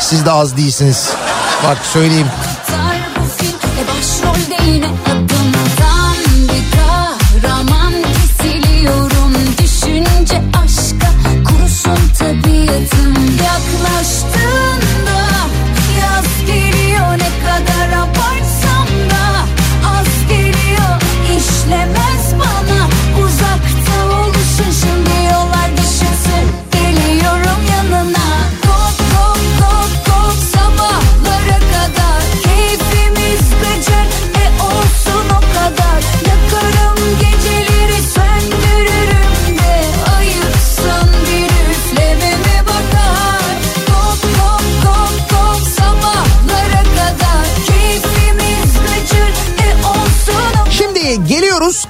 [0.00, 1.08] Siz de az değilsiniz.
[1.64, 2.26] Bak söyleyeyim.
[3.88, 6.16] Başrolde yine adımdan
[6.48, 9.34] bir kahraman kesiliyorum.
[9.58, 11.10] Düşünce aşka
[11.44, 13.14] kurusun tabiatım
[13.44, 14.43] Yaklaştı.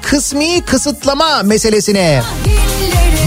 [0.03, 2.23] Kısmi kısıtlama meselesine.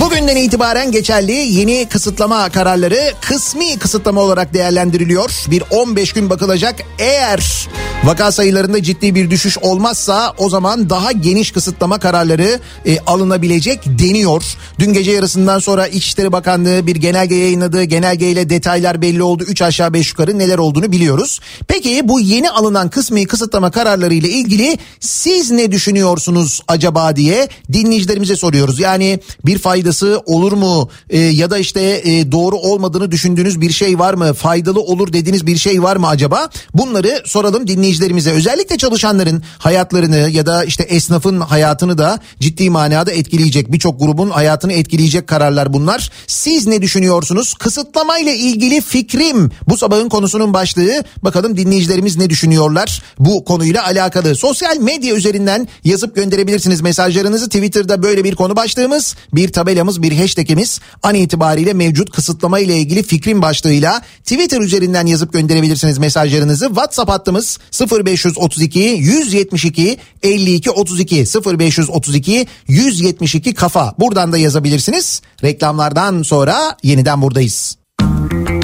[0.02, 5.32] Bugünden itibaren geçerli yeni kısıtlama kararları kısmi kısıtlama olarak değerlendiriliyor.
[5.48, 6.76] Bir 15 gün bakılacak.
[7.00, 7.68] Eğer
[8.04, 14.44] vaka sayılarında ciddi bir düşüş olmazsa o zaman daha geniş kısıtlama kararları e, alınabilecek deniyor.
[14.80, 17.84] Dün gece yarısından sonra İçişleri Bakanlığı bir genelge yayınladı.
[17.84, 19.44] Genelgeyle detaylar belli oldu.
[19.44, 21.40] 3 aşağı 5 yukarı neler olduğunu biliyoruz.
[21.68, 26.37] Peki bu yeni alınan kısmi kısıtlama kararları ile ilgili siz ne düşünüyorsunuz
[26.68, 28.80] acaba diye dinleyicilerimize soruyoruz.
[28.80, 34.00] Yani bir faydası olur mu E, ya da işte e, doğru olmadığını düşündüğünüz bir şey
[34.00, 34.34] var mı?
[34.34, 36.50] Faydalı olur dediğiniz bir şey var mı acaba?
[36.74, 38.32] Bunları soralım dinleyicilerimize.
[38.32, 43.72] Özellikle çalışanların hayatlarını ya da işte esnafın hayatını da ciddi manada etkileyecek.
[43.72, 46.12] Birçok grubun hayatını etkileyecek kararlar bunlar.
[46.28, 47.54] Siz ne düşünüyorsunuz?
[47.54, 51.04] Kısıtlamayla ilgili fikrim bu sabahın konusunun başlığı.
[51.24, 54.36] Bakalım dinleyicilerimiz ne düşünüyorlar bu konuyla alakalı.
[54.36, 57.46] Sosyal medya üzerinden yazıp gönderebilirsiniz mesajlarınızı.
[57.46, 63.04] Twitter'da böyle bir konu başlığımız, bir tabelamız, bir hashtagimiz an itibariyle mevcut kısıtlama ile ilgili
[63.04, 66.68] fikrim başlığıyla Twitter üzerinden yazıp gönderebilirsiniz mesajlarınızı.
[66.68, 73.96] WhatsApp hattımız 0532 172 52 32 0532 172 kafa.
[74.00, 75.22] Buradan da yazabilirsiniz.
[75.44, 77.78] Reklamlardan sonra yeniden buradayız.
[78.00, 78.57] Kafa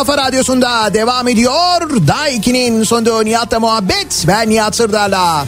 [0.00, 2.06] kafa radyosunda devam ediyor.
[2.06, 4.24] Daiki'nin sonunda Nihat'la muhabbet.
[4.28, 5.46] Ben Nihat Sırdar'la.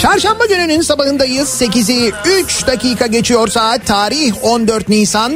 [0.00, 1.62] Çarşamba gününün sabahındayız.
[1.62, 3.86] 8'i 3 dakika geçiyor saat.
[3.86, 5.32] Tarih 14 Nisan.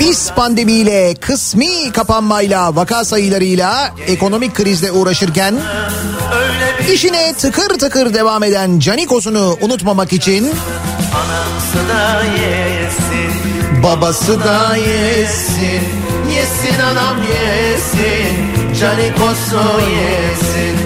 [0.00, 5.54] Biz pandemiyle, kısmi kapanmayla, vaka sayılarıyla, ekonomik krizle uğraşırken
[6.92, 10.52] işine tıkır tıkır devam eden Canikos'unu unutmamak için
[13.82, 15.82] babası da yesin,
[16.34, 20.76] yesin anam yesin, Canikosu yesin,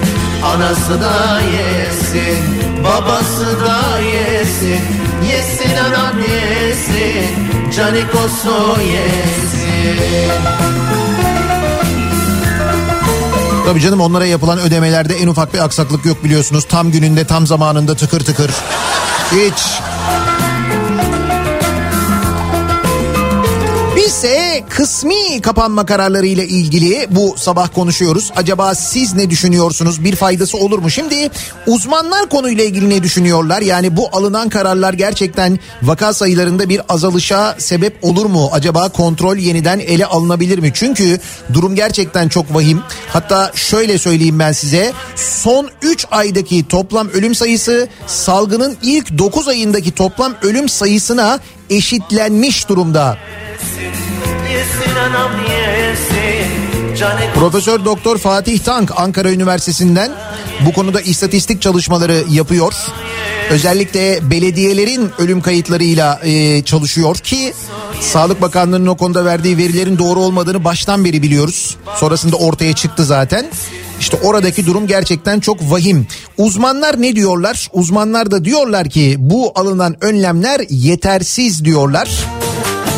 [0.45, 2.37] anası da yesin,
[2.83, 4.81] babası da yesin,
[5.29, 7.35] yesin anam yesin,
[7.75, 10.31] Canikosu yesin.
[13.65, 16.65] Tabii canım onlara yapılan ödemelerde en ufak bir aksaklık yok biliyorsunuz.
[16.69, 18.51] Tam gününde tam zamanında tıkır tıkır.
[19.31, 19.79] Hiç.
[23.97, 28.31] Bizse kısmi kapanma kararları ile ilgili bu sabah konuşuyoruz.
[28.35, 30.03] Acaba siz ne düşünüyorsunuz?
[30.03, 30.89] Bir faydası olur mu?
[30.89, 31.29] Şimdi
[31.67, 33.61] uzmanlar konuyla ilgili ne düşünüyorlar?
[33.61, 38.49] Yani bu alınan kararlar gerçekten vaka sayılarında bir azalışa sebep olur mu?
[38.53, 40.71] Acaba kontrol yeniden ele alınabilir mi?
[40.73, 41.19] Çünkü
[41.53, 42.81] durum gerçekten çok vahim.
[43.09, 44.93] Hatta şöyle söyleyeyim ben size.
[45.15, 51.39] Son 3 aydaki toplam ölüm sayısı salgının ilk 9 ayındaki toplam ölüm sayısına
[51.69, 53.17] eşitlenmiş durumda.
[57.35, 60.11] Profesör Doktor Fatih Tank Ankara Üniversitesi'nden
[60.65, 62.73] bu konuda istatistik çalışmaları yapıyor.
[63.49, 67.53] Özellikle belediyelerin ölüm kayıtlarıyla e, çalışıyor ki
[68.01, 71.77] Sağlık Bakanlığı'nın o konuda verdiği verilerin doğru olmadığını baştan beri biliyoruz.
[71.95, 73.45] Sonrasında ortaya çıktı zaten.
[73.99, 76.07] İşte oradaki durum gerçekten çok vahim.
[76.37, 77.67] Uzmanlar ne diyorlar?
[77.73, 82.09] Uzmanlar da diyorlar ki bu alınan önlemler yetersiz diyorlar.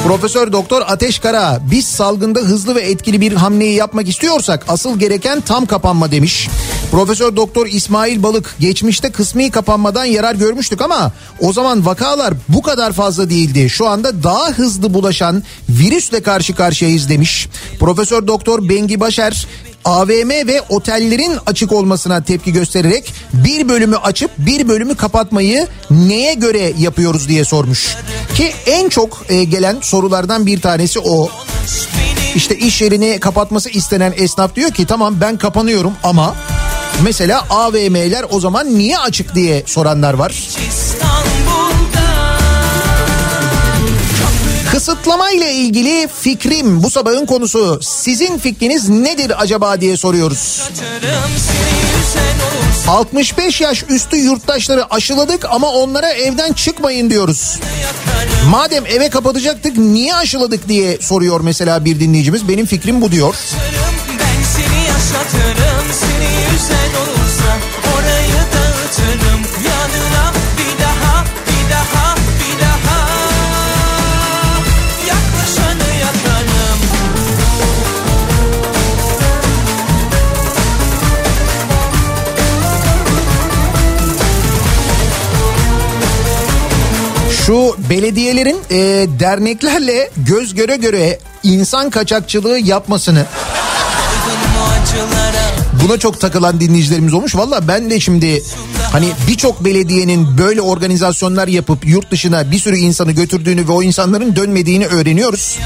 [0.07, 5.41] Profesör Doktor Ateş Kara biz salgında hızlı ve etkili bir hamleyi yapmak istiyorsak asıl gereken
[5.41, 6.49] tam kapanma demiş.
[6.91, 12.93] Profesör Doktor İsmail Balık geçmişte kısmi kapanmadan yarar görmüştük ama o zaman vakalar bu kadar
[12.93, 13.69] fazla değildi.
[13.69, 17.47] Şu anda daha hızlı bulaşan virüsle karşı karşıyayız demiş.
[17.79, 19.47] Profesör Doktor Bengi Başer
[19.85, 26.73] AVM ve otellerin açık olmasına tepki göstererek bir bölümü açıp bir bölümü kapatmayı neye göre
[26.77, 27.95] yapıyoruz diye sormuş.
[28.35, 31.29] Ki en çok e, gelen sorulardan bir tanesi o.
[32.35, 36.35] İşte iş yerini kapatması istenen esnaf diyor ki tamam ben kapanıyorum ama
[37.03, 40.47] mesela AVM'ler o zaman niye açık diye soranlar var.
[44.79, 47.79] Kısıtlama ile ilgili fikrim bu sabahın konusu.
[47.83, 50.61] Sizin fikriniz nedir acaba diye soruyoruz.
[52.87, 57.59] 65 yaş üstü yurttaşları aşıladık ama onlara evden çıkmayın diyoruz.
[58.49, 62.47] Madem eve kapatacaktık niye aşıladık diye soruyor mesela bir dinleyicimiz.
[62.47, 63.35] Benim fikrim bu diyor.
[64.19, 67.18] Ben seni yaşatırım seni yüzen olursa
[87.49, 93.25] Şu belediyelerin e, derneklerle göz göre göre insan kaçakçılığı yapmasını
[95.83, 97.35] buna çok takılan dinleyicilerimiz olmuş.
[97.35, 98.43] Valla ben de şimdi
[98.91, 104.35] hani birçok belediyenin böyle organizasyonlar yapıp yurt dışına bir sürü insanı götürdüğünü ve o insanların
[104.35, 105.59] dönmediğini öğreniyoruz.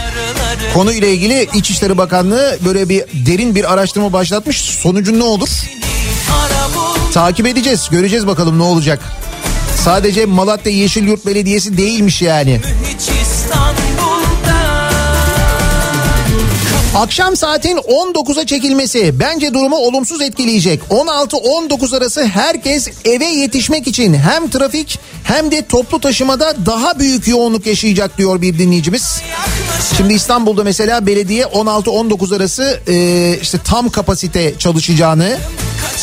[0.73, 4.61] Konuyla ilgili İçişleri Bakanlığı böyle bir derin bir araştırma başlatmış.
[4.61, 5.49] Sonucu ne olur?
[7.13, 7.87] Takip edeceğiz.
[7.91, 8.99] Göreceğiz bakalım ne olacak.
[9.83, 12.59] Sadece Malatya Yeşilyurt Belediyesi değilmiş yani.
[16.95, 20.81] Akşam saatin 19'a çekilmesi bence durumu olumsuz etkileyecek.
[20.89, 27.65] 16-19 arası herkes eve yetişmek için hem trafik hem de toplu taşımada daha büyük yoğunluk
[27.65, 29.21] yaşayacak diyor bir dinleyicimiz.
[29.97, 35.37] Şimdi İstanbul'da mesela belediye 16-19 arası e, işte tam kapasite çalışacağını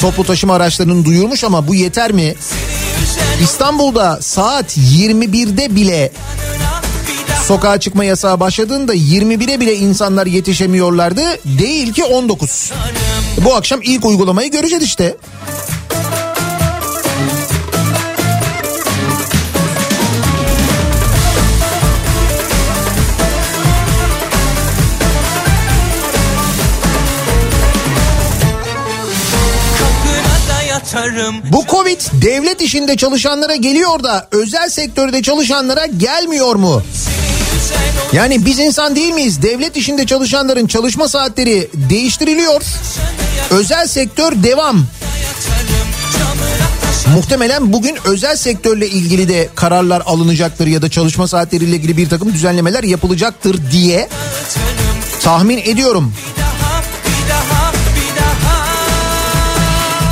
[0.01, 2.35] toplu taşıma araçlarının duyurmuş ama bu yeter mi?
[3.43, 6.13] İstanbul'da saat 21'de bile
[7.47, 11.23] sokağa çıkma yasağı başladığında 21'e bile insanlar yetişemiyorlardı.
[11.45, 12.73] Değil ki 19.
[13.45, 15.17] Bu akşam ilk uygulamayı göreceğiz işte.
[31.53, 36.83] Bu Covid devlet işinde çalışanlara geliyor da özel sektörde çalışanlara gelmiyor mu?
[38.13, 39.43] Yani biz insan değil miyiz?
[39.43, 42.63] Devlet işinde çalışanların çalışma saatleri değiştiriliyor.
[43.51, 44.87] Özel sektör devam.
[47.15, 52.33] Muhtemelen bugün özel sektörle ilgili de kararlar alınacaktır ya da çalışma saatleriyle ilgili bir takım
[52.33, 54.09] düzenlemeler yapılacaktır diye
[55.23, 56.15] tahmin ediyorum.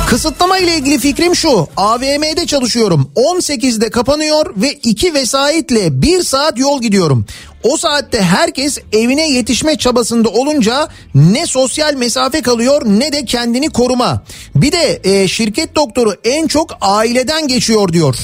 [0.09, 1.67] Kısıtlama ile ilgili fikrim şu.
[1.77, 3.11] AVM'de çalışıyorum.
[3.15, 7.25] 18'de kapanıyor ve 2 vesayetle 1 saat yol gidiyorum.
[7.63, 14.23] O saatte herkes evine yetişme çabasında olunca ne sosyal mesafe kalıyor ne de kendini koruma.
[14.55, 18.15] Bir de e, şirket doktoru en çok aileden geçiyor diyor.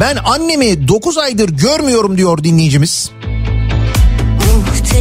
[0.00, 3.10] Ben annemi 9 aydır görmüyorum diyor dinleyicimiz.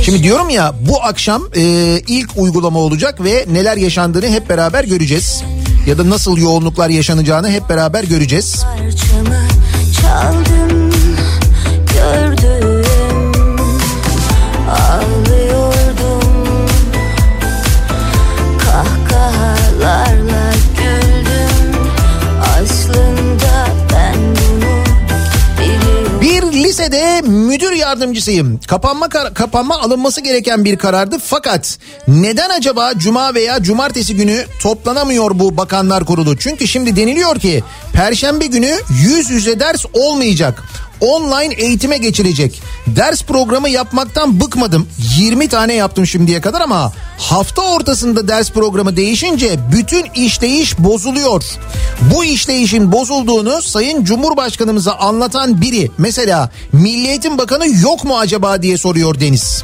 [0.06, 1.62] Şimdi diyorum ya bu akşam e,
[2.08, 5.44] ilk uygulama olacak ve neler yaşandığını hep beraber göreceğiz.
[5.90, 8.64] Ya da nasıl yoğunluklar yaşanacağını hep beraber göreceğiz.
[8.64, 9.48] Parçamı
[10.02, 10.69] çaldım
[26.80, 28.60] lisede müdür yardımcısıyım.
[28.68, 31.78] Kapanma kapanma alınması gereken bir karardı fakat
[32.08, 36.38] neden acaba cuma veya cumartesi günü toplanamıyor bu bakanlar kurulu?
[36.38, 37.64] Çünkü şimdi deniliyor ki
[37.94, 40.64] perşembe günü yüz yüze ders olmayacak.
[41.02, 42.62] Online eğitime geçilecek.
[42.88, 44.88] Ders programı yapmaktan bıkmadım.
[45.18, 51.44] 20 tane yaptım şimdiye kadar ama hafta ortasında ders programı değişince bütün işleyiş bozuluyor.
[52.16, 58.78] Bu işleyişin bozulduğunu Sayın Cumhurbaşkanımıza anlatan biri mesela Milli Eğitim Bakanı yok mu acaba diye
[58.78, 59.64] soruyor Deniz.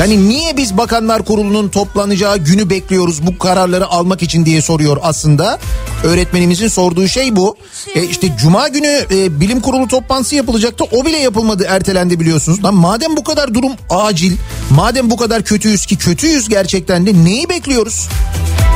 [0.00, 5.58] Yani niye biz bakanlar kurulunun toplanacağı günü bekliyoruz bu kararları almak için diye soruyor aslında.
[6.04, 7.56] Öğretmenimizin sorduğu şey bu.
[7.94, 10.84] E işte cuma günü e, bilim kurulu toplantısı yapılacaktı.
[10.92, 12.64] O bile yapılmadı ertelendi biliyorsunuz.
[12.64, 14.36] Lan madem bu kadar durum acil,
[14.70, 18.08] madem bu kadar kötüyüz ki kötüyüz gerçekten de neyi bekliyoruz?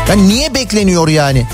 [0.09, 1.47] Yani niye bekleniyor yani?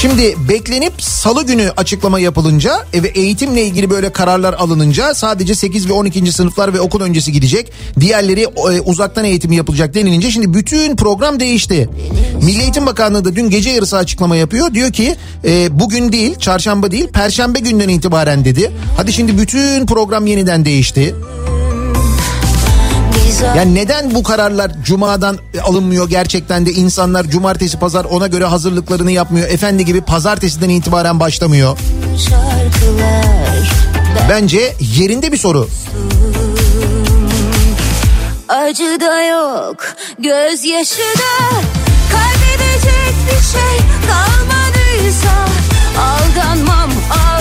[0.00, 5.88] Şimdi beklenip salı günü açıklama yapılınca e, ve eğitimle ilgili böyle kararlar alınınca sadece 8
[5.88, 6.32] ve 12.
[6.32, 7.72] sınıflar ve okul öncesi gidecek.
[8.00, 11.88] Diğerleri e, uzaktan eğitim yapılacak denilince şimdi bütün program değişti.
[12.42, 14.74] Milli Eğitim Bakanlığı da dün gece yarısı açıklama yapıyor.
[14.74, 18.72] Diyor ki e, bugün değil çarşamba değil perşembe günden itibaren dedi.
[18.96, 21.14] Hadi şimdi bütün program yeniden değişti.
[23.56, 29.48] Yani neden bu kararlar cumadan alınmıyor gerçekten de insanlar cumartesi pazar ona göre hazırlıklarını yapmıyor.
[29.48, 31.78] Efendi gibi pazartesiden itibaren başlamıyor.
[34.28, 35.68] Bence yerinde bir soru.
[38.48, 39.76] Acı da yok,
[40.18, 41.50] gözyaşı da
[42.12, 43.78] Kaybedecek bir şey
[44.08, 45.46] kalmadıysa
[45.98, 47.39] Aldanmam, ağlayamam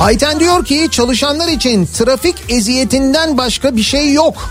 [0.00, 4.50] Ayten diyor ki çalışanlar için trafik eziyetinden başka bir şey yok.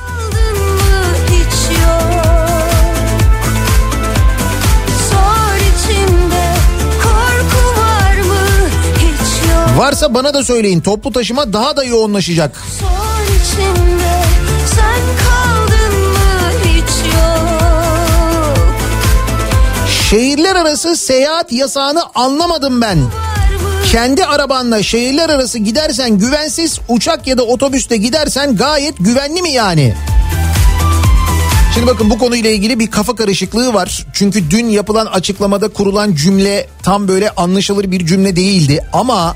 [9.77, 12.63] Varsa bana da söyleyin toplu taşıma daha da yoğunlaşacak.
[13.25, 14.15] İçimde
[20.09, 22.97] Şehirler arası seyahat yasağını anlamadım ben.
[23.91, 29.93] Kendi arabanla şehirler arası gidersen güvensiz, uçak ya da otobüste gidersen gayet güvenli mi yani?
[31.73, 34.05] Şimdi bakın bu konuyla ilgili bir kafa karışıklığı var.
[34.13, 38.85] Çünkü dün yapılan açıklamada kurulan cümle tam böyle anlaşılır bir cümle değildi.
[38.93, 39.35] Ama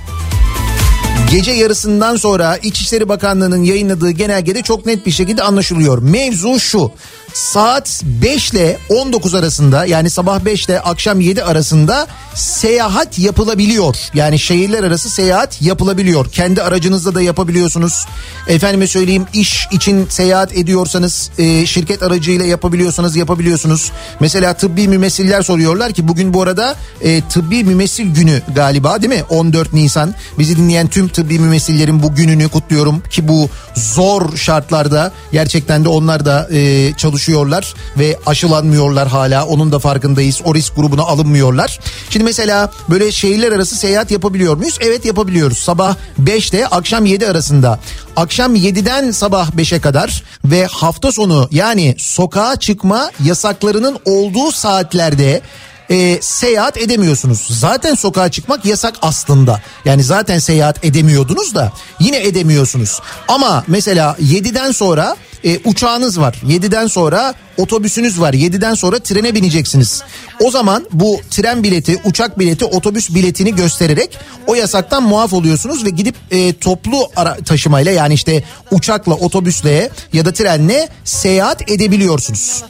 [1.32, 6.02] gece yarısından sonra İçişleri Bakanlığı'nın yayınladığı genelgede çok net bir şekilde anlaşılıyor.
[6.02, 6.92] Mevzu şu.
[7.34, 13.96] Saat 5 ile 19 arasında yani sabah 5 ile akşam 7 arasında seyahat yapılabiliyor.
[14.14, 16.32] Yani şehirler arası seyahat yapılabiliyor.
[16.32, 18.06] Kendi aracınızla da yapabiliyorsunuz.
[18.48, 23.92] Efendime söyleyeyim iş için seyahat ediyorsanız e, şirket aracıyla yapabiliyorsanız yapabiliyorsunuz.
[24.20, 29.24] Mesela tıbbi mümessiller soruyorlar ki bugün bu arada e, tıbbi mümessil günü galiba değil mi?
[29.30, 30.16] 14 Nisan.
[30.40, 36.26] Bizi dinleyen tüm tıbbi mümessillerin bu gününü kutluyorum ki bu zor şartlarda gerçekten de onlar
[36.26, 39.46] da e, çalışıyorlar ve aşılanmıyorlar hala.
[39.46, 40.42] Onun da farkındayız.
[40.46, 41.80] O risk grubuna alınmıyorlar.
[42.10, 44.78] Şimdi mesela böyle şehirler arası seyahat yapabiliyor muyuz?
[44.82, 45.58] Evet yapabiliyoruz.
[45.58, 47.80] Sabah 5'te akşam 7 arasında.
[48.16, 55.42] Akşam 7'den sabah 5'e kadar ve hafta sonu yani sokağa çıkma yasaklarının olduğu saatlerde
[55.90, 57.48] e, seyahat edemiyorsunuz.
[57.60, 59.62] Zaten sokağa çıkmak yasak aslında.
[59.86, 63.02] Yani zaten seyahat edemiyordunuz da yine edemiyorsunuz.
[63.28, 66.36] Ama mesela 7'den sonra e, uçağınız var.
[66.48, 68.34] 7'den sonra otobüsünüz var.
[68.34, 70.04] 7'den sonra trene bineceksiniz.
[70.44, 75.90] O zaman bu tren bileti, uçak bileti, otobüs biletini göstererek o yasaktan muaf oluyorsunuz ve
[75.90, 82.64] gidip e, toplu ara taşımayla yani işte uçakla, otobüsle ya da trenle seyahat edebiliyorsunuz.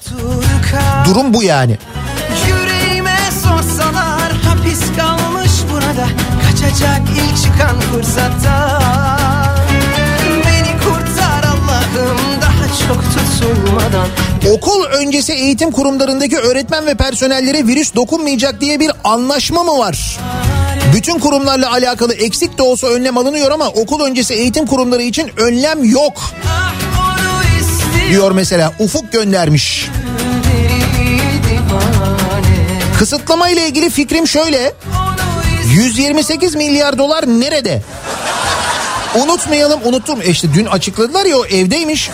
[1.05, 1.77] Durum bu yani.
[4.79, 6.07] Hapis kalmış burada
[6.45, 8.79] Kaçacak ilk çıkan fırsatta
[10.45, 14.07] Beni kurtar Allah'ım daha çok tutulmadan
[14.53, 20.17] Okul öncesi eğitim kurumlarındaki öğretmen ve personellere virüs dokunmayacak diye bir anlaşma mı var?
[20.95, 25.83] Bütün kurumlarla alakalı eksik de olsa önlem alınıyor ama okul öncesi eğitim kurumları için önlem
[25.83, 26.21] yok.
[26.47, 26.73] Ah
[28.09, 29.89] Diyor mesela Ufuk göndermiş.
[31.43, 32.28] divane
[32.99, 34.57] Kısıtlama ile ilgili fikrim şöyle.
[34.57, 37.83] Onu istiyor 128 milyar dolar nerede?
[39.15, 40.21] Unutmayalım unuttum.
[40.21, 42.09] E işte dün açıkladılar ya o evdeymiş.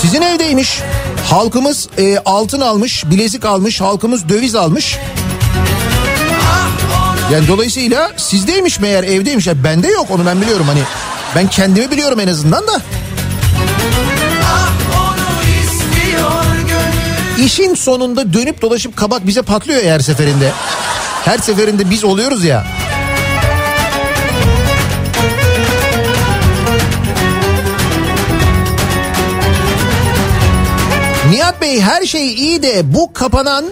[0.00, 0.80] Sizin evdeymiş.
[1.30, 4.98] Halkımız e, altın almış, bilezik almış, halkımız döviz almış.
[7.32, 9.46] Yani dolayısıyla sizdeymiş meğer evdeymiş.
[9.46, 10.82] Yani bende yok onu ben biliyorum hani.
[11.36, 12.82] Ben kendimi biliyorum en azından da.
[17.44, 20.52] İşin sonunda dönüp dolaşıp kabak bize patlıyor her seferinde.
[21.24, 22.66] Her seferinde biz oluyoruz ya.
[31.30, 33.64] Nihat Bey her şey iyi de bu kapanan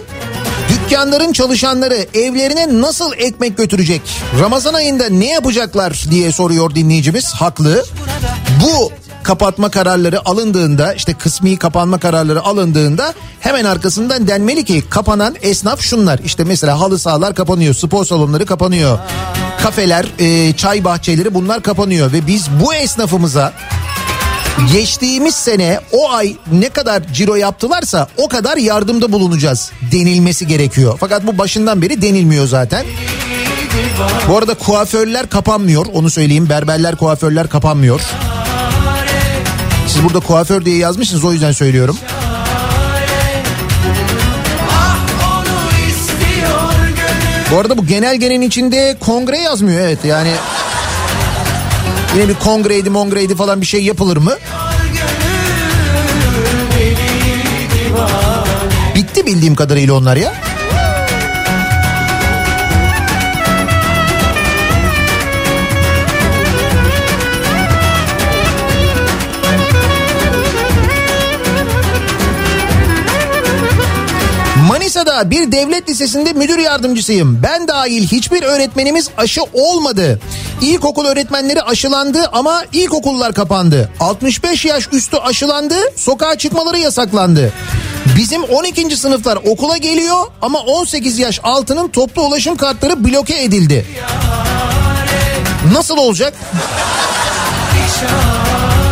[0.69, 4.01] dükkanların çalışanları evlerine nasıl ekmek götürecek?
[4.39, 7.33] Ramazan ayında ne yapacaklar diye soruyor dinleyicimiz.
[7.33, 7.85] Haklı.
[8.63, 8.91] Bu
[9.27, 16.19] kapatma kararları alındığında işte kısmi kapanma kararları alındığında hemen arkasından denmeli ki kapanan esnaf şunlar.
[16.19, 18.99] İşte mesela halı sahalar kapanıyor, spor salonları kapanıyor,
[19.63, 23.53] kafeler, e, çay bahçeleri bunlar kapanıyor ve biz bu esnafımıza
[24.73, 30.97] geçtiğimiz sene o ay ne kadar ciro yaptılarsa o kadar yardımda bulunacağız denilmesi gerekiyor.
[30.99, 32.85] Fakat bu başından beri denilmiyor zaten.
[34.29, 38.01] Bu arada kuaförler kapanmıyor onu söyleyeyim berberler kuaförler kapanmıyor.
[39.97, 41.97] Siz burada kuaför diye yazmışsınız o yüzden söylüyorum.
[47.51, 50.31] Bu arada bu genelgenin içinde kongre yazmıyor evet yani.
[52.15, 54.33] Yine bir kongreydi mongreydi falan bir şey yapılır mı?
[58.95, 60.33] Bitti bildiğim kadarıyla onlar ya.
[75.07, 77.39] Manisa'da bir devlet lisesinde müdür yardımcısıyım.
[77.43, 80.19] Ben dahil hiçbir öğretmenimiz aşı olmadı.
[80.61, 83.89] İlkokul öğretmenleri aşılandı ama ilkokullar kapandı.
[83.99, 87.53] 65 yaş üstü aşılandı, sokağa çıkmaları yasaklandı.
[88.17, 88.97] Bizim 12.
[88.97, 93.85] sınıflar okula geliyor ama 18 yaş altının toplu ulaşım kartları bloke edildi.
[95.73, 96.33] Nasıl olacak?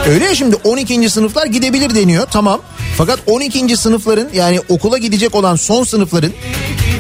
[0.10, 1.10] Öyle ya şimdi 12.
[1.10, 2.62] sınıflar gidebilir deniyor tamam.
[2.98, 3.78] Fakat 12.
[3.78, 6.32] sınıfların yani okula gidecek olan son sınıfların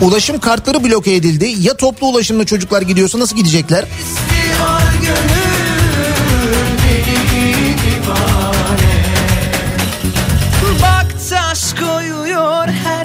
[0.01, 1.55] ulaşım kartları bloke edildi.
[1.59, 3.85] Ya toplu ulaşımla çocuklar gidiyorsa nasıl gidecekler?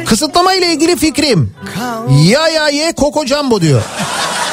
[0.07, 1.55] Kısıtlama ile ilgili fikrim.
[2.25, 3.83] Ya ya ye Koko Jumbo diyor.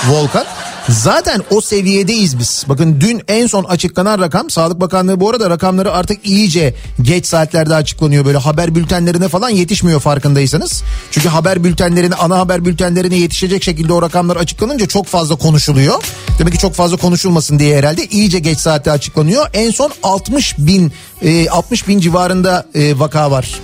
[0.09, 0.45] Volkan.
[0.89, 2.65] Zaten o seviyedeyiz biz.
[2.69, 7.75] Bakın dün en son açıklanan rakam Sağlık Bakanlığı bu arada rakamları artık iyice geç saatlerde
[7.75, 8.25] açıklanıyor.
[8.25, 10.83] Böyle haber bültenlerine falan yetişmiyor farkındaysanız.
[11.11, 16.03] Çünkü haber bültenlerine ana haber bültenlerine yetişecek şekilde o rakamlar açıklanınca çok fazla konuşuluyor.
[16.39, 19.47] Demek ki çok fazla konuşulmasın diye herhalde iyice geç saatte açıklanıyor.
[19.53, 23.61] En son 60 bin e, 60 bin civarında e, vaka var.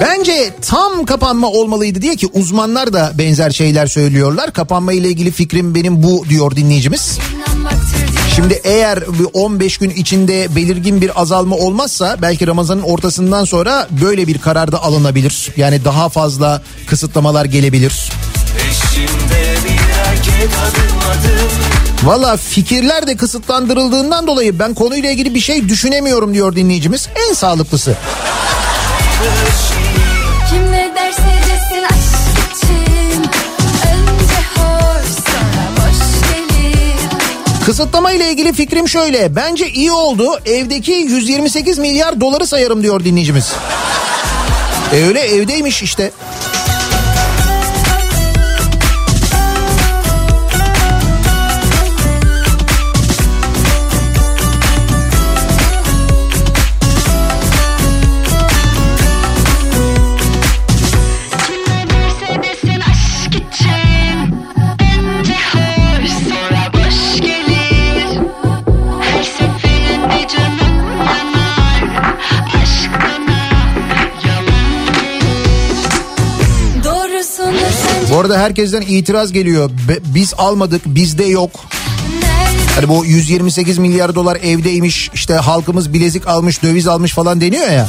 [0.00, 4.52] Bence tam kapanma olmalıydı diye ki uzmanlar da benzer şeyler söylüyorlar.
[4.52, 7.18] Kapanma ile ilgili fikrim benim bu diyor dinleyicimiz.
[8.36, 14.26] Şimdi eğer bir 15 gün içinde belirgin bir azalma olmazsa belki Ramazan'ın ortasından sonra böyle
[14.26, 15.52] bir karar da alınabilir.
[15.56, 18.10] Yani daha fazla kısıtlamalar gelebilir.
[22.04, 27.08] Valla fikirler de kısıtlandırıldığından dolayı ben konuyla ilgili bir şey düşünemiyorum diyor dinleyicimiz.
[27.28, 27.96] En sağlıklısı.
[37.66, 39.36] Kısıtlama ile ilgili fikrim şöyle.
[39.36, 40.40] Bence iyi oldu.
[40.46, 43.52] Evdeki 128 milyar doları sayarım diyor dinleyicimiz.
[44.92, 46.10] E öyle evdeymiş işte.
[78.16, 79.70] Bu arada herkesten itiraz geliyor.
[79.88, 81.50] Be- biz almadık, bizde yok.
[82.74, 87.88] Hani bu 128 milyar dolar evdeymiş, işte halkımız bilezik almış, döviz almış falan deniyor ya.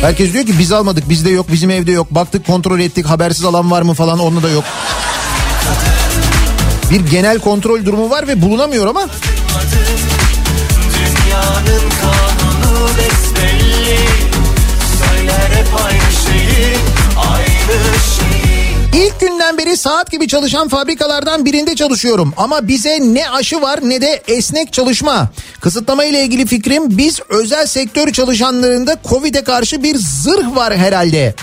[0.00, 2.10] Herkes diyor ki biz almadık, bizde yok, bizim evde yok.
[2.10, 4.64] Baktık, kontrol ettik, habersiz alan var mı falan, onda da yok.
[6.90, 9.06] Bir genel kontrol durumu var ve bulunamıyor ama
[10.94, 12.11] Dünyanın
[19.52, 22.34] Günden beri saat gibi çalışan fabrikalardan birinde çalışıyorum.
[22.36, 25.30] Ama bize ne aşı var ne de esnek çalışma.
[25.60, 31.34] Kısıtlama ile ilgili fikrim biz özel sektör çalışanlarında Covid'e karşı bir zırh var herhalde.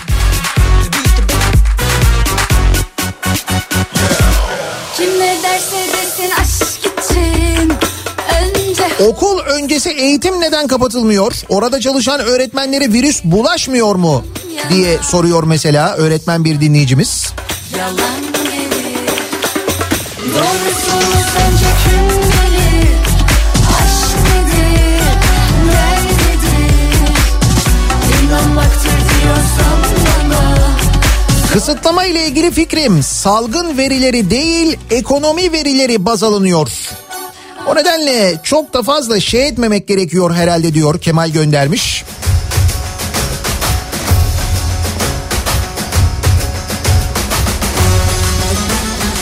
[4.96, 7.72] Kim ne derse desin aşk için
[8.42, 11.32] Önce Okul öncesi eğitim neden kapatılmıyor?
[11.48, 14.24] Orada çalışan öğretmenlere virüs bulaşmıyor mu?
[14.70, 17.32] diye soruyor mesela öğretmen bir dinleyicimiz.
[31.52, 36.70] Kısıtlama ile ilgili fikrim salgın verileri değil ekonomi verileri baz alınıyor.
[37.66, 42.04] O nedenle çok da fazla şey etmemek gerekiyor herhalde diyor Kemal göndermiş.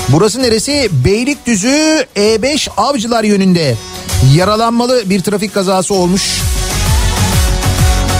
[0.09, 0.89] Burası neresi?
[1.05, 3.77] Beylikdüzü E5 Avcılar yönünde.
[4.35, 6.41] Yaralanmalı bir trafik kazası olmuş.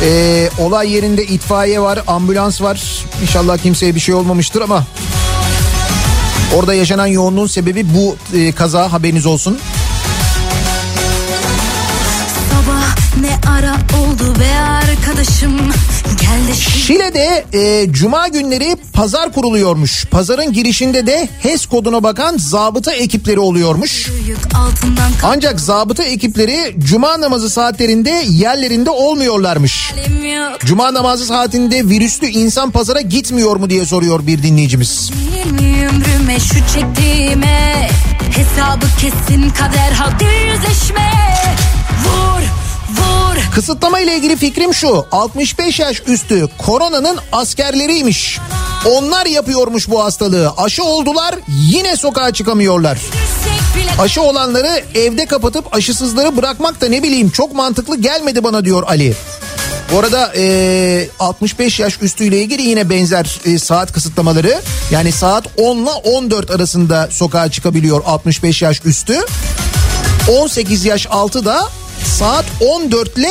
[0.05, 3.05] Ee, olay yerinde itfaiye var, ambulans var.
[3.23, 4.85] İnşallah kimseye bir şey olmamıştır ama
[6.57, 9.59] orada yaşanan yoğunluğun sebebi bu e, kaza haberiniz olsun.
[12.51, 15.73] Sabah ne ara oldu be arkadaşım
[16.55, 20.07] Şile'de e, cuma günleri pazar kuruluyormuş.
[20.07, 24.11] Pazarın girişinde de HES koduna bakan zabıta ekipleri oluyormuş.
[25.23, 29.93] Ancak zabıta ekipleri cuma namazı saatlerinde yerlerinde olmuyorlarmış.
[30.65, 35.11] Cuma namazı saatinde virüslü insan pazara gitmiyor mu diye soruyor bir dinleyicimiz.
[35.89, 37.89] Ömrüme şu çektiğime
[38.31, 41.13] Hesabı kesin kader hadi yüzleşme
[42.05, 42.43] vur
[43.55, 45.07] Kısıtlama ile ilgili fikrim şu.
[45.13, 48.39] 65 yaş üstü koronanın askerleriymiş.
[48.87, 50.53] Onlar yapıyormuş bu hastalığı.
[50.57, 52.99] Aşı oldular yine sokağa çıkamıyorlar.
[53.99, 59.15] Aşı olanları evde kapatıp aşısızları bırakmak da ne bileyim çok mantıklı gelmedi bana diyor Ali.
[59.93, 64.61] Bu arada e, 65 yaş üstüyle ilgili yine benzer e, saat kısıtlamaları.
[64.91, 69.21] Yani saat 10 ile 14 arasında sokağa çıkabiliyor 65 yaş üstü.
[70.41, 71.69] 18 yaş altı da
[72.05, 73.31] saat 14 ile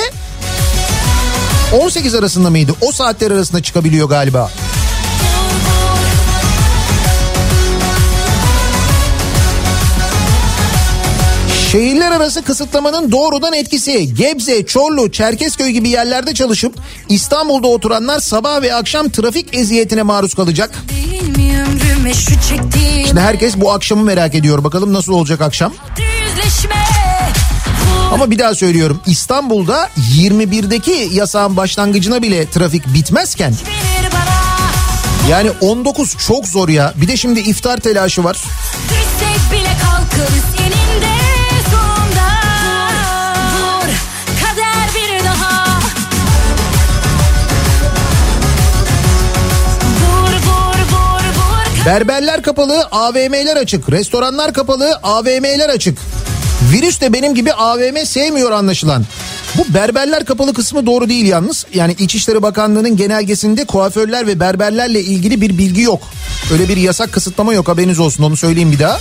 [1.82, 2.72] 18 arasında mıydı?
[2.82, 4.52] O saatler arasında çıkabiliyor galiba.
[11.72, 16.76] Şehirler arası kısıtlamanın doğrudan etkisi Gebze, Çorlu, Çerkezköy gibi yerlerde çalışıp
[17.10, 20.72] İstanbul'da oturanlar sabah ve akşam trafik eziyetine maruz kalacak.
[23.08, 24.64] Şimdi herkes bu akşamı merak ediyor.
[24.64, 25.74] Bakalım nasıl olacak akşam?
[25.98, 26.17] Değil
[28.12, 33.54] ama bir daha söylüyorum İstanbul'da 21'deki yasağın başlangıcına bile trafik bitmezken
[35.30, 36.94] yani 19 çok zor ya.
[36.96, 38.38] Bir de şimdi iftar telaşı var.
[38.90, 41.14] Düşsek bile kalkarız eninde
[41.72, 42.30] sonunda
[43.54, 43.90] Vur
[44.42, 45.80] kader bir daha
[50.02, 53.92] Vur vur vur vur Berberler kapalı, AVM'ler açık.
[53.92, 55.98] Restoranlar kapalı, AVM'ler açık.
[56.62, 59.06] Virüs de benim gibi AVM sevmiyor anlaşılan.
[59.58, 61.66] Bu berberler kapalı kısmı doğru değil yalnız.
[61.74, 66.02] Yani İçişleri Bakanlığı'nın genelgesinde kuaförler ve berberlerle ilgili bir bilgi yok.
[66.52, 69.00] Öyle bir yasak kısıtlama yok haberiniz olsun onu söyleyeyim bir daha.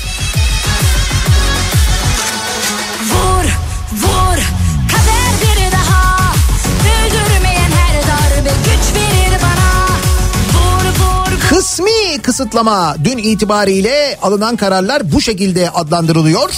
[11.49, 16.51] Kısmi kısıtlama dün itibariyle alınan kararlar bu şekilde adlandırılıyor.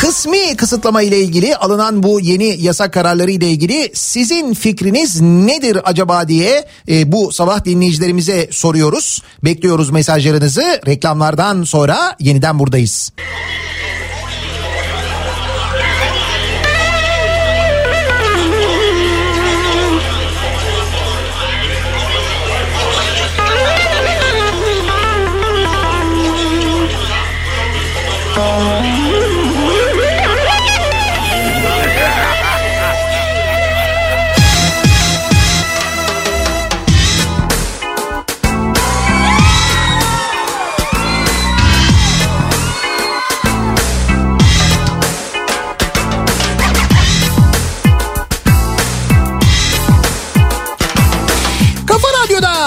[0.00, 6.28] Kısmi kısıtlama ile ilgili alınan bu yeni yasak kararları ile ilgili sizin fikriniz nedir acaba
[6.28, 9.22] diye e, bu sabah dinleyicilerimize soruyoruz.
[9.44, 10.80] Bekliyoruz mesajlarınızı.
[10.86, 13.12] Reklamlardan sonra yeniden buradayız.
[28.34, 28.88] Kafa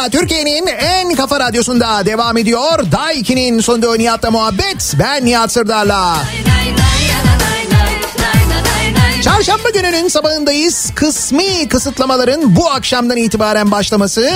[0.10, 2.92] Türkiye'nin en kafa radyosunda devam ediyor.
[2.92, 4.94] Daiki'nin sonunda Nihat'la muhabbet.
[5.00, 6.18] Ben Nihat Sırdar'la.
[9.24, 10.92] Çarşamba gününün sabahındayız.
[10.96, 14.32] Kısmi kısıtlamaların bu akşamdan itibaren başlaması.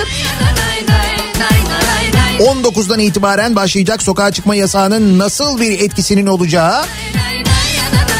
[2.39, 6.85] 19'dan itibaren başlayacak sokağa çıkma yasağının nasıl bir etkisinin olacağı.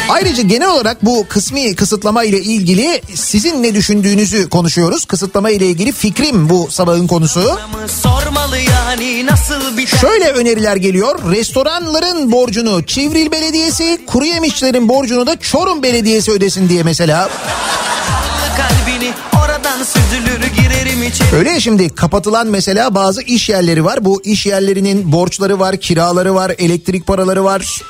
[0.08, 5.04] Ayrıca genel olarak bu kısmi kısıtlama ile ilgili sizin ne düşündüğünüzü konuşuyoruz.
[5.04, 7.58] Kısıtlama ile ilgili fikrim bu sabahın konusu.
[8.70, 9.26] Yani
[9.76, 11.32] biter Şöyle öneriler geliyor.
[11.32, 17.28] Restoranların borcunu Çivril Belediyesi, kuru yemişlerin borcunu da Çorum Belediyesi ödesin diye mesela.
[18.56, 19.12] kalbini
[21.32, 24.04] Öyle ya şimdi kapatılan mesela bazı iş yerleri var.
[24.04, 27.82] Bu iş yerlerinin borçları var, kiraları var, elektrik paraları var.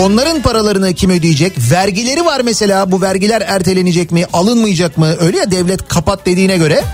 [0.00, 1.52] Onların paralarını kim ödeyecek?
[1.70, 2.92] Vergileri var mesela.
[2.92, 4.26] Bu vergiler ertelenecek mi?
[4.32, 5.14] Alınmayacak mı?
[5.20, 6.84] Öyle ya devlet kapat dediğine göre.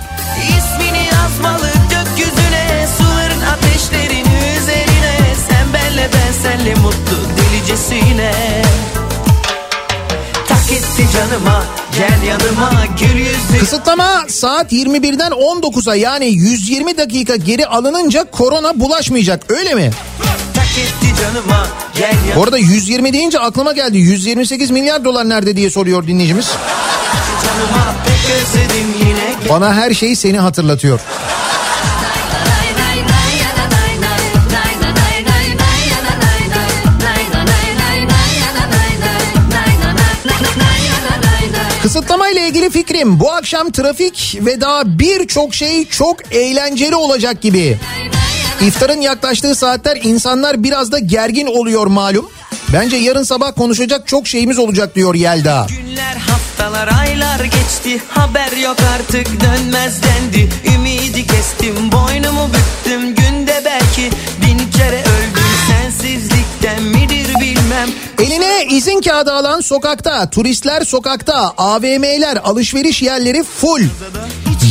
[0.43, 4.27] İsmini yazmalı gökyüzüne Suların ateşlerin
[4.61, 8.33] üzerine Sen benle ben senle mutlu delicesine
[10.49, 12.71] Tak etti canıma gel yanıma
[13.01, 19.91] gül yüzü Kısıtlama saat 21'den 19'a yani 120 dakika geri alınınca korona bulaşmayacak öyle mi?
[21.23, 21.67] Canıma
[22.43, 26.47] arada 120 deyince aklıma geldi 128 milyar dolar nerede diye soruyor dinleyicimiz.
[27.45, 27.95] canıma
[29.49, 31.01] Bana her şey seni hatırlatıyor.
[41.83, 47.79] Kısıtlama ile ilgili fikrim bu akşam trafik ve daha birçok şey çok eğlenceli olacak gibi.
[48.67, 52.31] İftarın yaklaştığı saatler insanlar biraz da gergin oluyor malum.
[52.73, 55.67] Bence yarın sabah konuşacak çok şeyimiz olacak diyor Yelda.
[55.69, 64.11] Günler haftalar aylar geçti Haber yok artık dönmez dendi Ümidi kestim boynumu büktüm Günde belki
[64.43, 67.22] bin kere öldüm Sensizlikten midir
[67.73, 73.83] bilmem Eline izin kağıdı alan sokakta, turistler sokakta, AVM'ler, alışveriş yerleri full.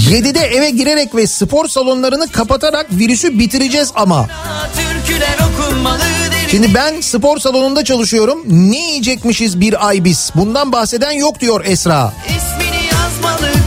[0.09, 4.27] 7'de eve girerek ve spor salonlarını kapatarak virüsü bitireceğiz ama.
[6.51, 8.43] Şimdi ben spor salonunda çalışıyorum.
[8.47, 10.31] Ne yiyecekmişiz bir ay biz?
[10.35, 12.13] Bundan bahseden yok diyor Esra.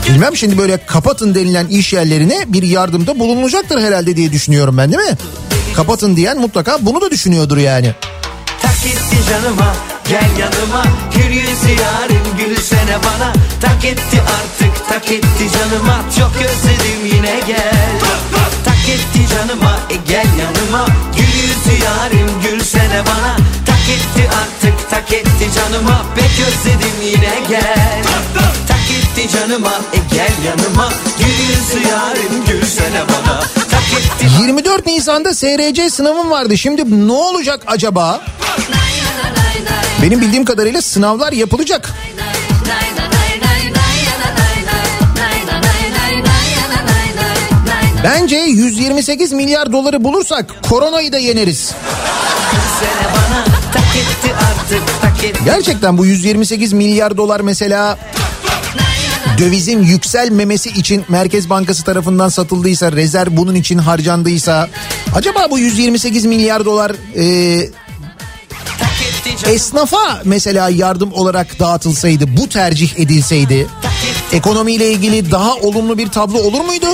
[0.08, 5.10] Bilmem şimdi böyle kapatın denilen iş yerlerine bir yardımda bulunulacaktır herhalde diye düşünüyorum ben değil
[5.10, 5.16] mi?
[5.76, 7.94] Kapatın diyen mutlaka bunu da düşünüyordur yani.
[8.64, 9.74] Tak etti canıma
[10.08, 10.84] gel yanıma.
[11.14, 13.32] Gül yüzü yarim gülsene bana.
[13.60, 15.96] Tak etti artık tak etti canıma.
[16.18, 17.90] Çok özledim yine gel.
[18.64, 20.86] Tak etti canıma e gel yanıma.
[21.16, 23.36] Gül yüzü yarim gülsene bana.
[23.66, 26.04] Tak etti artık tak etti canıma.
[26.16, 28.02] Pek özledim yine gel.
[28.68, 33.40] Tak etti canıma e gel yanıma Gül yarim gülsene bana
[33.70, 36.58] Tak etti 24 Nisan'da SRC sınavım vardı.
[36.58, 38.20] Şimdi ne olacak acaba?
[40.02, 41.94] Benim bildiğim kadarıyla sınavlar yapılacak.
[48.04, 51.74] Bence 128 milyar doları bulursak koronayı da yeneriz.
[55.44, 57.98] Gerçekten bu 128 milyar dolar mesela
[59.38, 64.68] dövizin yükselmemesi için Merkez Bankası tarafından satıldıysa, rezerv bunun için harcandıysa
[65.14, 67.24] acaba bu 128 milyar dolar e,
[69.46, 73.66] esnafa mesela yardım olarak dağıtılsaydı, bu tercih edilseydi
[74.32, 76.86] ekonomiyle ilgili daha olumlu bir tablo olur muydu?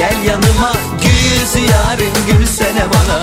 [0.00, 0.72] Gel yanıma
[1.02, 3.22] Gül yarim gülsene bana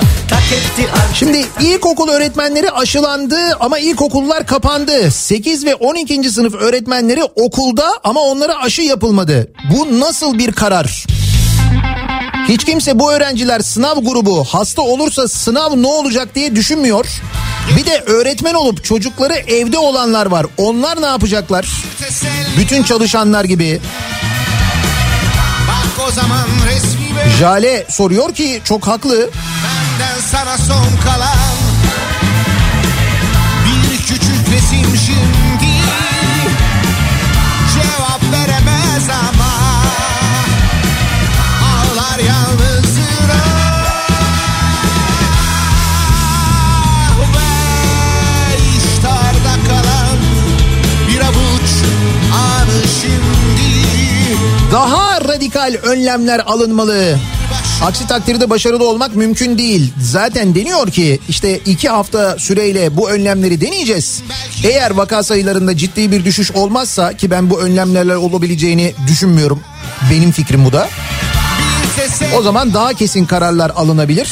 [1.13, 5.11] Şimdi ilkokul öğretmenleri aşılandı ama ilkokullar kapandı.
[5.11, 6.31] 8 ve 12.
[6.31, 9.51] sınıf öğretmenleri okulda ama onlara aşı yapılmadı.
[9.73, 11.05] Bu nasıl bir karar?
[12.47, 17.05] Hiç kimse bu öğrenciler sınav grubu hasta olursa sınav ne olacak diye düşünmüyor.
[17.77, 20.45] Bir de öğretmen olup çocukları evde olanlar var.
[20.57, 21.67] Onlar ne yapacaklar?
[22.57, 23.81] Bütün çalışanlar gibi.
[27.39, 29.29] Jale soruyor ki çok haklı.
[29.63, 31.57] benden sana son kalan.
[33.65, 35.46] Bir küçük resim şimdi
[55.67, 57.19] radikal önlemler alınmalı.
[57.83, 59.93] Aksi takdirde başarılı olmak mümkün değil.
[60.01, 64.23] Zaten deniyor ki işte iki hafta süreyle bu önlemleri deneyeceğiz.
[64.63, 69.59] Eğer vaka sayılarında ciddi bir düşüş olmazsa ki ben bu önlemlerle olabileceğini düşünmüyorum.
[70.11, 70.89] Benim fikrim bu da.
[72.37, 74.31] O zaman daha kesin kararlar alınabilir.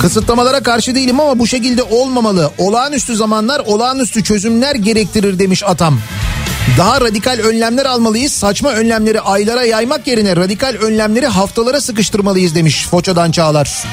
[0.00, 2.50] Kısıtlamalara karşı değilim ama bu şekilde olmamalı.
[2.58, 6.00] Olağanüstü zamanlar olağanüstü çözümler gerektirir demiş atam.
[6.78, 8.32] Daha radikal önlemler almalıyız.
[8.32, 13.84] Saçma önlemleri aylara yaymak yerine radikal önlemleri haftalara sıkıştırmalıyız demiş Foça'dan Çağlar.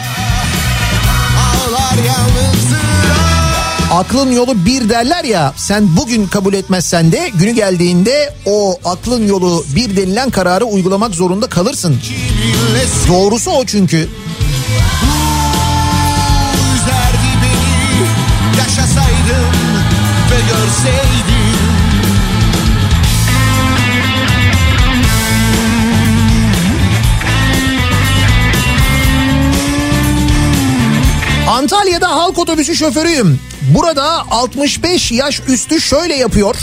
[3.91, 9.65] Aklın yolu bir derler ya sen bugün kabul etmezsen de günü geldiğinde o aklın yolu
[9.75, 11.99] bir denilen kararı uygulamak zorunda kalırsın.
[13.07, 14.09] Doğrusu o çünkü.
[18.57, 19.47] Yaşasaydım
[20.31, 21.26] ve görseydim
[31.67, 33.39] Antalya'da halk otobüsü şoförüyüm.
[33.75, 36.55] Burada 65 yaş üstü şöyle yapıyor.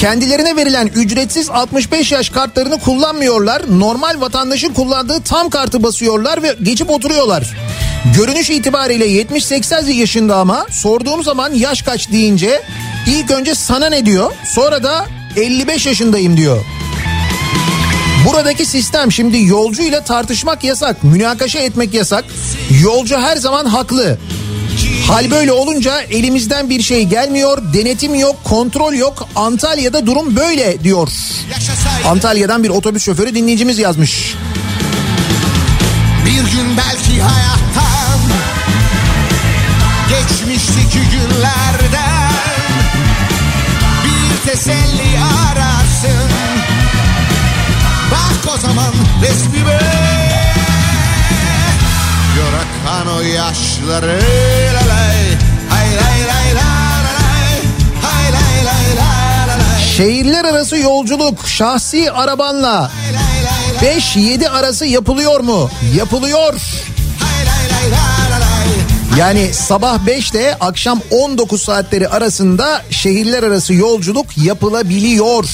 [0.00, 3.62] Kendilerine verilen ücretsiz 65 yaş kartlarını kullanmıyorlar.
[3.78, 7.56] Normal vatandaşın kullandığı tam kartı basıyorlar ve geçip oturuyorlar.
[8.16, 12.62] Görünüş itibariyle 70-80 yaşında ama sorduğum zaman yaş kaç deyince
[13.06, 15.06] ilk önce sana ne diyor sonra da
[15.36, 16.64] 55 yaşındayım diyor.
[18.24, 22.24] Buradaki sistem şimdi yolcuyla tartışmak yasak, münakaşa etmek yasak.
[22.82, 24.18] Yolcu her zaman haklı.
[25.06, 29.28] Hal böyle olunca elimizden bir şey gelmiyor, denetim yok, kontrol yok.
[29.36, 31.08] Antalya'da durum böyle diyor.
[32.06, 34.34] Antalya'dan bir otobüs şoförü dinleyicimiz yazmış.
[36.26, 38.20] bir gün belki hayattan
[40.08, 42.30] Geçmişteki günlerden
[44.04, 44.93] Bir teselli
[48.74, 49.80] Zaman resmime
[52.36, 54.20] Gör akan o yaşları
[59.96, 62.90] Şehirler arası yolculuk şahsi arabanla Lay
[63.80, 65.70] lay lay 5-7 arası yapılıyor mu?
[65.96, 66.54] Yapılıyor.
[69.18, 75.44] Yani sabah 5 ile akşam 19 saatleri arasında şehirler arası yolculuk yapılabiliyor.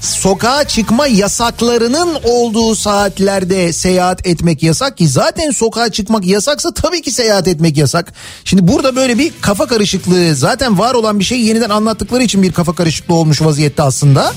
[0.00, 7.10] Sokağa çıkma yasaklarının olduğu saatlerde seyahat etmek yasak ki zaten sokağa çıkmak yasaksa tabii ki
[7.10, 8.12] seyahat etmek yasak.
[8.44, 12.52] Şimdi burada böyle bir kafa karışıklığı zaten var olan bir şeyi yeniden anlattıkları için bir
[12.52, 14.32] kafa karışıklığı olmuş vaziyette aslında.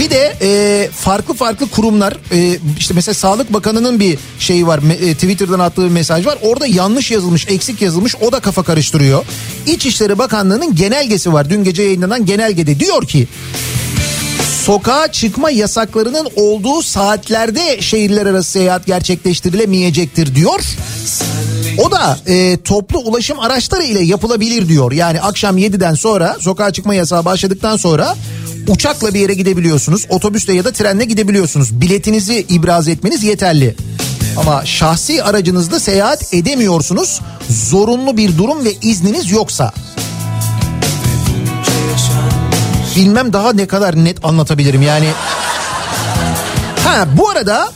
[0.00, 5.14] Bir de e, farklı farklı kurumlar e, işte mesela Sağlık Bakanı'nın bir şeyi var e,
[5.14, 6.38] Twitter'dan attığı bir mesaj var.
[6.42, 9.24] Orada yanlış yazılmış eksik yazılmış o da kafa karıştırıyor.
[9.66, 13.28] İçişleri Bakanlığı'nın genelgesi var dün gece yayınlanan genelgede diyor ki
[14.64, 20.60] sokağa çıkma yasaklarının olduğu saatlerde şehirler arası seyahat gerçekleştirilemeyecektir diyor.
[21.78, 24.92] O da e, toplu ulaşım araçları ile yapılabilir diyor.
[24.92, 28.16] Yani akşam 7'den sonra sokağa çıkma yasağı başladıktan sonra
[28.68, 30.06] uçakla bir yere gidebiliyorsunuz.
[30.08, 31.80] Otobüsle ya da trenle gidebiliyorsunuz.
[31.80, 33.76] Biletinizi ibraz etmeniz yeterli.
[34.36, 37.20] Ama şahsi aracınızda seyahat edemiyorsunuz.
[37.50, 39.72] Zorunlu bir durum ve izniniz yoksa.
[42.96, 45.08] Bilmem daha ne kadar net anlatabilirim yani.
[46.84, 47.72] Ha bu arada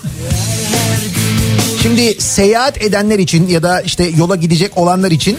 [1.83, 5.39] Şimdi seyahat edenler için ya da işte yola gidecek olanlar için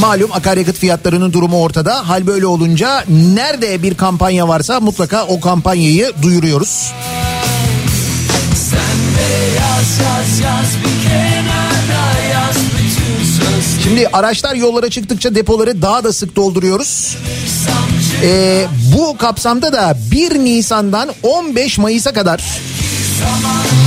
[0.00, 2.08] malum akaryakıt fiyatlarının durumu ortada.
[2.08, 6.92] Hal böyle olunca nerede bir kampanya varsa mutlaka o kampanyayı duyuruyoruz.
[13.82, 17.16] Şimdi araçlar yollara çıktıkça depoları daha da sık dolduruyoruz.
[18.22, 18.66] Ee,
[18.96, 22.44] bu kapsamda da 1 Nisan'dan 15 Mayıs'a kadar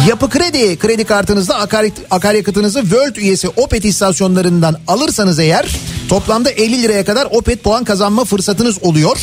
[0.08, 5.76] Yapı Kredi kredi kartınızda akaryakıt, akaryakıtınızı World üyesi Opet istasyonlarından alırsanız eğer
[6.10, 9.18] toplamda 50 liraya kadar Opet puan kazanma fırsatınız oluyor.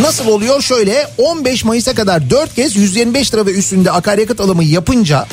[0.00, 0.62] Nasıl oluyor?
[0.62, 5.26] Şöyle 15 Mayıs'a kadar 4 kez 125 lira ve üstünde akaryakıt alımı yapınca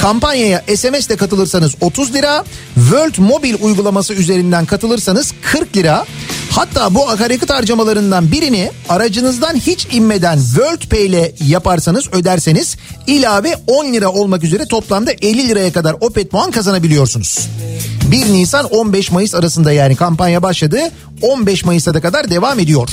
[0.00, 2.44] kampanyaya SMS ile katılırsanız 30 lira,
[2.74, 6.06] World Mobil uygulaması üzerinden katılırsanız 40 lira.
[6.54, 12.76] Hatta bu akaryakıt harcamalarından birini aracınızdan hiç inmeden World Pay ile yaparsanız öderseniz
[13.06, 17.48] ilave 10 lira olmak üzere toplamda 50 liraya kadar Opet puan kazanabiliyorsunuz.
[18.10, 20.80] 1 Nisan 15 Mayıs arasında yani kampanya başladı.
[21.22, 22.88] 15 Mayıs'a da kadar devam ediyor.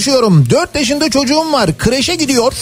[0.00, 0.50] Çalışıyorum.
[0.50, 1.78] 4 yaşında çocuğum var.
[1.78, 2.52] Kreşe gidiyor.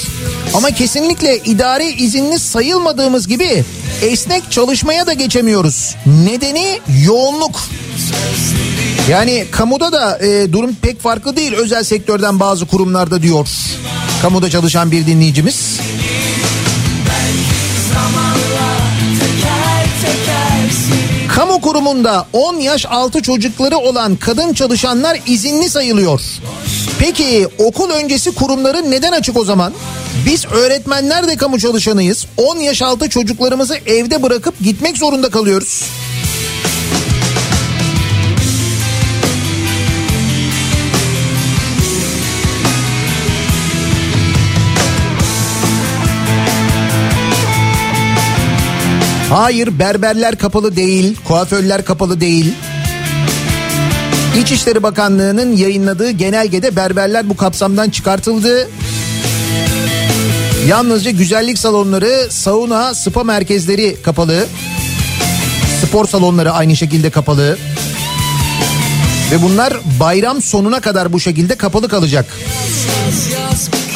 [0.55, 3.65] Ama kesinlikle idari izinli sayılmadığımız gibi
[4.03, 5.97] esnek çalışmaya da geçemiyoruz.
[6.07, 7.61] Nedeni yoğunluk.
[9.11, 13.49] Yani kamuda da e, durum pek farklı değil özel sektörden bazı kurumlarda diyor.
[14.23, 15.81] Kamuda çalışan bir dinleyicimiz.
[21.35, 26.21] Kamu kurumunda 10 yaş altı çocukları olan kadın çalışanlar izinli sayılıyor.
[26.99, 29.73] Peki okul öncesi kurumları neden açık o zaman?
[30.27, 32.27] Biz öğretmenler de kamu çalışanıyız.
[32.37, 35.83] 10 yaş altı çocuklarımızı evde bırakıp gitmek zorunda kalıyoruz.
[49.31, 52.55] Hayır berberler kapalı değil, kuaförler kapalı değil.
[54.37, 58.69] İçişleri Bakanlığı'nın yayınladığı genelgede berberler bu kapsamdan çıkartıldı.
[60.69, 64.47] Yalnızca güzellik salonları, sauna, spa merkezleri kapalı.
[65.83, 67.59] Spor salonları aynı şekilde kapalı.
[69.31, 72.27] Ve bunlar bayram sonuna kadar bu şekilde kapalı kalacak.
[73.07, 73.88] Yaz yaz bir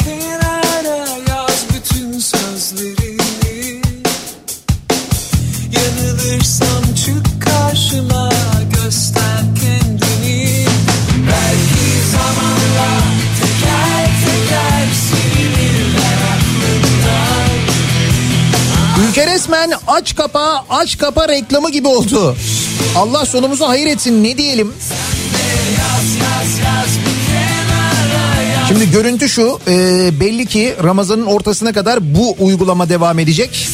[19.43, 22.35] resmen aç kapa aç kapa reklamı gibi oldu.
[22.95, 24.73] Allah sonumuzu hayır etsin ne diyelim.
[28.67, 33.67] Şimdi görüntü şu e, belli ki Ramazan'ın ortasına kadar bu uygulama devam edecek.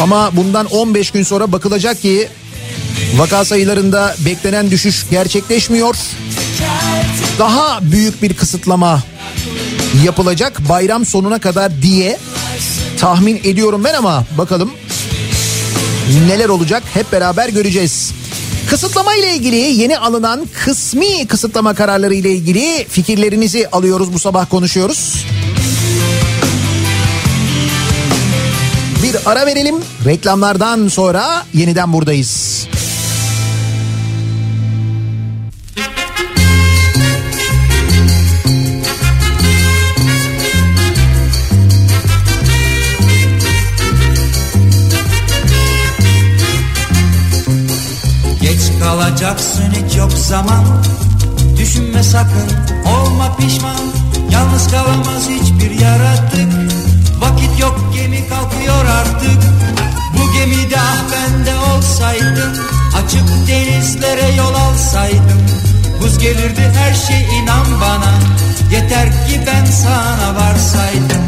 [0.00, 2.28] Ama bundan 15 gün sonra bakılacak ki
[3.16, 5.96] vaka sayılarında beklenen düşüş gerçekleşmiyor.
[7.38, 9.02] Daha büyük bir kısıtlama
[10.04, 12.18] yapılacak bayram sonuna kadar diye
[12.98, 14.70] tahmin ediyorum ben ama bakalım
[16.28, 18.12] neler olacak hep beraber göreceğiz.
[18.70, 25.24] Kısıtlama ile ilgili yeni alınan kısmi kısıtlama kararları ile ilgili fikirlerinizi alıyoruz bu sabah konuşuyoruz.
[29.02, 29.74] Bir ara verelim.
[30.04, 32.66] Reklamlardan sonra yeniden buradayız.
[49.20, 50.64] Bıraksın hiç yok zaman.
[51.58, 52.48] Düşünme sakın
[52.86, 53.80] olma pişman.
[54.30, 56.52] Yalnız kalamaz hiçbir yaratık.
[57.20, 59.42] Vakit yok gemi kalkıyor artık.
[60.12, 62.52] Bu gemide ah ben de olsaydım
[62.96, 65.42] Açık denizlere yol alsaydım.
[66.02, 68.12] Buz gelirdi her şey inan bana.
[68.72, 71.22] Yeter ki ben sana varsaydım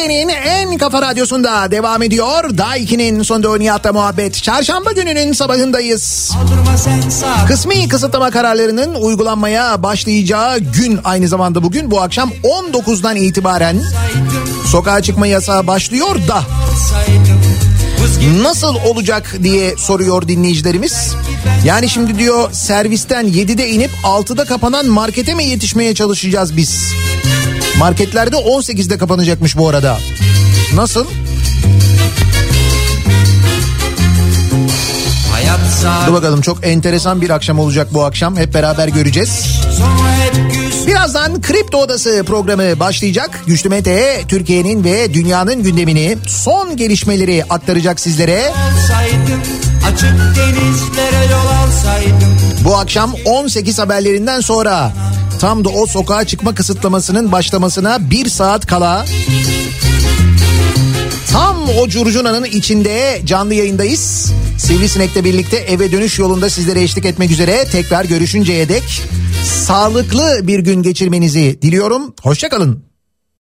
[0.00, 2.58] Türkiye'nin en kafa radyosunda devam ediyor.
[2.58, 4.42] Daiki'nin sonunda Nihat'la muhabbet.
[4.42, 6.32] Çarşamba gününün sabahındayız.
[7.48, 13.82] Kısmi kısıtlama kararlarının uygulanmaya başlayacağı gün aynı zamanda bugün bu akşam 19'dan itibaren
[14.66, 16.42] sokağa çıkma yasağı başlıyor da
[18.42, 21.14] nasıl olacak diye soruyor dinleyicilerimiz.
[21.64, 26.92] Yani şimdi diyor servisten 7'de inip 6'da kapanan markete mi yetişmeye çalışacağız biz?
[27.80, 29.98] Marketlerde 18'de kapanacakmış bu arada.
[30.74, 31.06] Nasıl?
[36.06, 38.36] Dur bakalım çok enteresan bir akşam olacak bu akşam.
[38.36, 39.60] Hep beraber göreceğiz.
[40.86, 43.40] Birazdan Kripto Odası programı başlayacak.
[43.46, 48.52] Güçlü Mete Türkiye'nin ve dünyanın gündemini son gelişmeleri aktaracak sizlere.
[48.52, 49.42] olsaydım
[49.92, 54.92] Açık denizlere yol alsaydım Bu akşam 18 haberlerinden sonra
[55.40, 59.04] tam da o sokağa çıkma kısıtlamasının başlamasına bir saat kala
[61.32, 64.32] tam o curcunanın içinde canlı yayındayız.
[64.58, 69.02] Sivrisinek'le birlikte eve dönüş yolunda sizlere eşlik etmek üzere tekrar görüşünceye dek
[69.44, 72.14] sağlıklı bir gün geçirmenizi diliyorum.
[72.22, 72.89] Hoşçakalın.